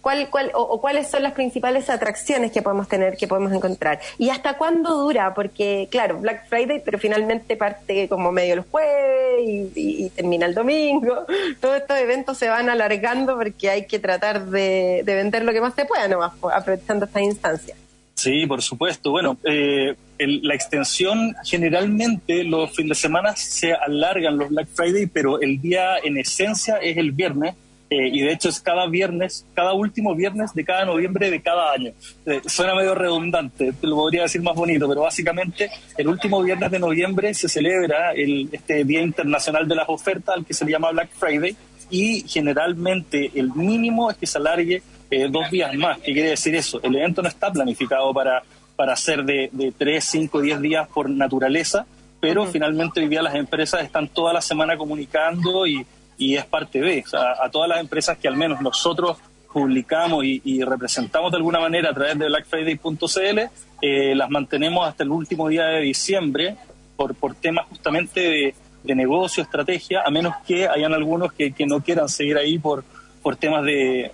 [0.00, 4.00] ¿cuál, o, cuáles son las principales atracciones que podemos tener, que podemos encontrar?
[4.16, 5.34] ¿Y hasta cuándo dura?
[5.34, 9.42] Porque, claro, Black Friday, pero finalmente parte como medio el jueves
[9.74, 11.26] y, termina el domingo.
[11.60, 15.60] Todos estos eventos se van alargando porque hay que tratar de, de vender lo que
[15.60, 17.85] más se pueda, nomás, aprovechando estas instancias.
[18.16, 19.10] Sí, por supuesto.
[19.10, 25.40] Bueno, eh, la extensión generalmente los fines de semana se alargan los Black Friday, pero
[25.40, 27.54] el día en esencia es el viernes.
[27.88, 31.70] Eh, y de hecho es cada viernes, cada último viernes de cada noviembre de cada
[31.72, 31.92] año.
[32.24, 36.68] Eh, suena medio redundante, te lo podría decir más bonito, pero básicamente el último viernes
[36.72, 40.72] de noviembre se celebra el, este Día Internacional de las Ofertas, al que se le
[40.72, 41.54] llama Black Friday,
[41.88, 45.98] y generalmente el mínimo es que se alargue eh, dos días más.
[45.98, 46.80] ¿Qué quiere decir eso?
[46.82, 48.42] El evento no está planificado para,
[48.74, 51.86] para ser de, de tres, cinco, diez días por naturaleza,
[52.20, 55.86] pero finalmente hoy día las empresas están toda la semana comunicando y,
[56.18, 59.18] y es parte de, o sea, a todas las empresas que al menos nosotros
[59.52, 63.38] publicamos y, representamos de alguna manera a través de blackfriday.cl,
[63.80, 66.56] eh, las mantenemos hasta el último día de diciembre
[66.94, 68.54] por, por temas justamente de,
[68.84, 72.84] de negocio, estrategia, a menos que hayan algunos que, que no quieran seguir ahí por,
[73.22, 74.12] por temas de,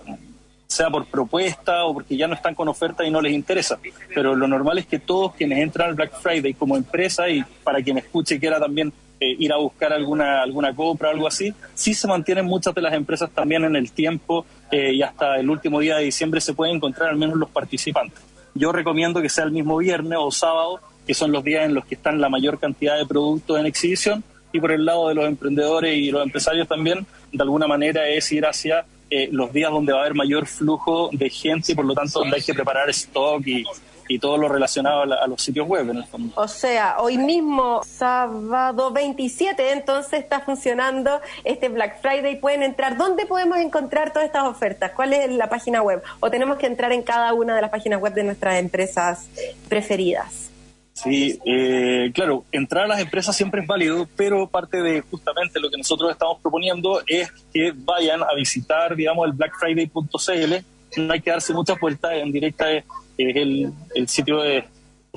[0.73, 3.77] sea por propuesta o porque ya no están con oferta y no les interesa.
[4.13, 7.81] Pero lo normal es que todos quienes entran al Black Friday como empresa y para
[7.81, 11.93] quien escuche quiera también eh, ir a buscar alguna, alguna compra o algo así, sí
[11.93, 15.79] se mantienen muchas de las empresas también en el tiempo eh, y hasta el último
[15.79, 18.19] día de diciembre se pueden encontrar al menos los participantes.
[18.55, 21.85] Yo recomiendo que sea el mismo viernes o sábado, que son los días en los
[21.85, 25.25] que están la mayor cantidad de productos en exhibición, y por el lado de los
[25.25, 28.85] emprendedores y los empresarios también, de alguna manera es ir hacia
[29.15, 32.17] eh, los días donde va a haber mayor flujo de gente y por lo tanto
[32.17, 33.63] donde hay que preparar stock y,
[34.07, 36.33] y todo lo relacionado a, los sitios web en el fondo.
[36.35, 42.39] O sea, hoy mismo, sábado 27, entonces está funcionando este Black Friday.
[42.39, 42.97] Pueden entrar.
[42.97, 44.93] ¿Dónde podemos encontrar todas estas ofertas?
[44.95, 46.01] ¿Cuál es la página web?
[46.19, 49.27] ¿O tenemos que entrar en cada una de las páginas web de nuestras empresas
[49.69, 50.49] preferidas?
[50.93, 55.69] Sí, eh, claro, entrar a las empresas siempre es válido, pero parte de justamente lo
[55.71, 61.01] que nosotros estamos proponiendo es que vayan a visitar, digamos, el blackfriday.cl.
[61.01, 62.85] No hay que darse muchas vueltas, en directa es,
[63.17, 63.73] el,
[64.07, 64.65] sitio de,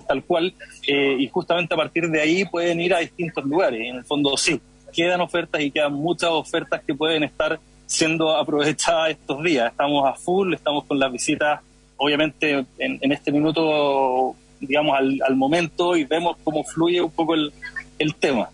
[0.08, 0.54] tal cual,
[0.88, 3.80] eh, y justamente a partir de ahí pueden ir a distintos lugares.
[3.80, 4.58] En el fondo, sí,
[4.94, 9.70] quedan ofertas y quedan muchas ofertas que pueden estar siendo aprovechadas estos días.
[9.70, 11.60] Estamos a full, estamos con las visitas,
[11.98, 17.34] obviamente en, en este minuto digamos, al, al momento y vemos cómo fluye un poco
[17.34, 17.52] el,
[17.98, 18.50] el tema.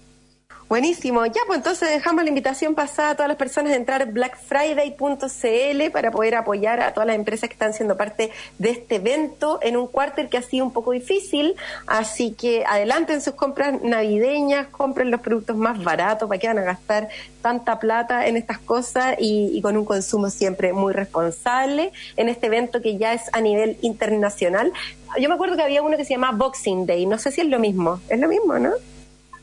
[0.73, 1.27] Buenísimo.
[1.27, 5.91] Ya, pues entonces dejamos la invitación pasada a todas las personas a entrar a blackfriday.cl
[5.93, 9.77] para poder apoyar a todas las empresas que están siendo parte de este evento en
[9.77, 11.57] un cuartel que ha sido un poco difícil.
[11.87, 16.63] Así que adelanten sus compras navideñas, compren los productos más baratos para que van a
[16.63, 17.11] gastar
[17.43, 22.47] tanta plata en estas cosas y, y con un consumo siempre muy responsable en este
[22.47, 24.73] evento que ya es a nivel internacional.
[25.21, 27.05] Yo me acuerdo que había uno que se llama Boxing Day.
[27.05, 28.01] No sé si es lo mismo.
[28.09, 28.71] Es lo mismo, ¿no?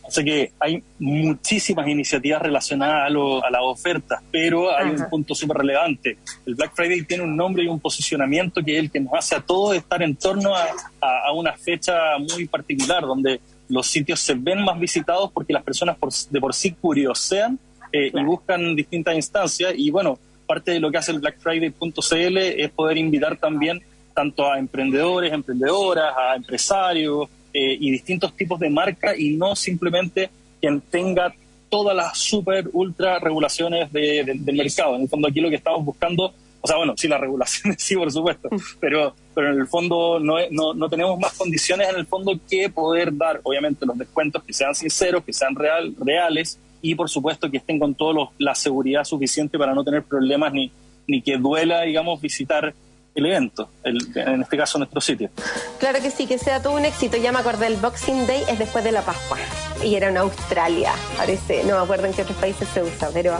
[0.09, 6.17] Así que hay muchísimas iniciativas relacionadas a, las ofertas, pero hay un punto súper relevante.
[6.47, 9.35] El Black Friday tiene un nombre y un posicionamiento que es el que nos hace
[9.35, 14.63] a todos estar en torno a, una fecha muy particular, donde los sitios se ven
[14.63, 15.95] más visitados porque las personas
[16.31, 17.59] de por sí curiosean
[17.93, 19.73] eh, y buscan distintas instancias.
[19.77, 23.83] Y bueno, parte de lo que hace el blackfriday.cl es poder invitar también
[24.15, 30.29] tanto a emprendedores, emprendedoras, a empresarios, eh, y distintos tipos de marca y no simplemente
[30.61, 31.33] quien tenga
[31.69, 34.95] todas las super, ultra regulaciones del mercado.
[34.95, 37.95] En el fondo aquí lo que estamos buscando, o sea, bueno, sí, las regulaciones sí,
[37.95, 42.05] por supuesto, pero, pero en el fondo no, no, no tenemos más condiciones en el
[42.05, 46.95] fondo que poder dar, obviamente, los descuentos que sean sinceros, que sean real, reales y,
[46.95, 50.71] por supuesto, que estén con toda la seguridad suficiente para no tener problemas ni,
[51.07, 52.73] ni que duela, digamos, visitar
[53.19, 55.29] el evento, en este caso nuestro sitio.
[55.79, 57.17] Claro que sí, que sea todo un éxito.
[57.17, 59.37] Ya me acordé, el Boxing Day es después de la Pascua
[59.83, 63.37] y era en Australia, parece, no me acuerdo en qué otros países se usa, pero,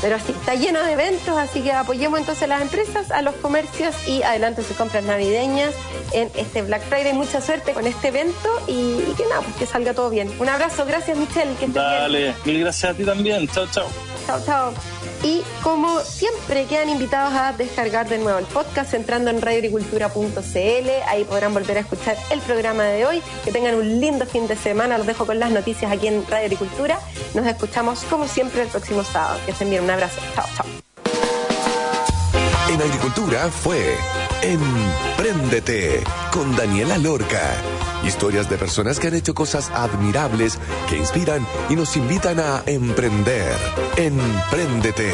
[0.00, 3.34] pero sí, está lleno de eventos, así que apoyemos entonces a las empresas, a los
[3.36, 5.74] comercios y adelante sus compras navideñas
[6.12, 7.12] en este Black Friday.
[7.14, 10.30] Mucha suerte con este evento y, que nada, pues que salga todo bien.
[10.38, 13.86] Un abrazo, gracias Michelle, que Dale, mil gracias a ti también, chao, chao.
[14.26, 14.97] Chao, chao.
[15.22, 20.90] Y como siempre quedan invitados a descargar de nuevo el podcast entrando en radioagricultura.cl.
[21.06, 23.22] Ahí podrán volver a escuchar el programa de hoy.
[23.44, 24.96] Que tengan un lindo fin de semana.
[24.98, 27.00] Los dejo con las noticias aquí en Radio Agricultura.
[27.34, 29.40] Nos escuchamos como siempre el próximo sábado.
[29.46, 30.20] Que se envíen un abrazo.
[30.34, 30.66] Chao, chao.
[32.70, 33.96] En Agricultura fue
[34.42, 37.77] Empréndete con Daniela Lorca.
[38.04, 43.56] Historias de personas que han hecho cosas admirables que inspiran y nos invitan a emprender.
[43.96, 45.12] Empréndete.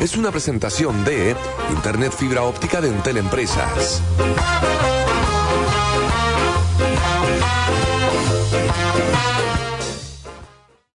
[0.00, 1.36] Es una presentación de
[1.70, 4.02] Internet Fibra Óptica de Entel Empresas.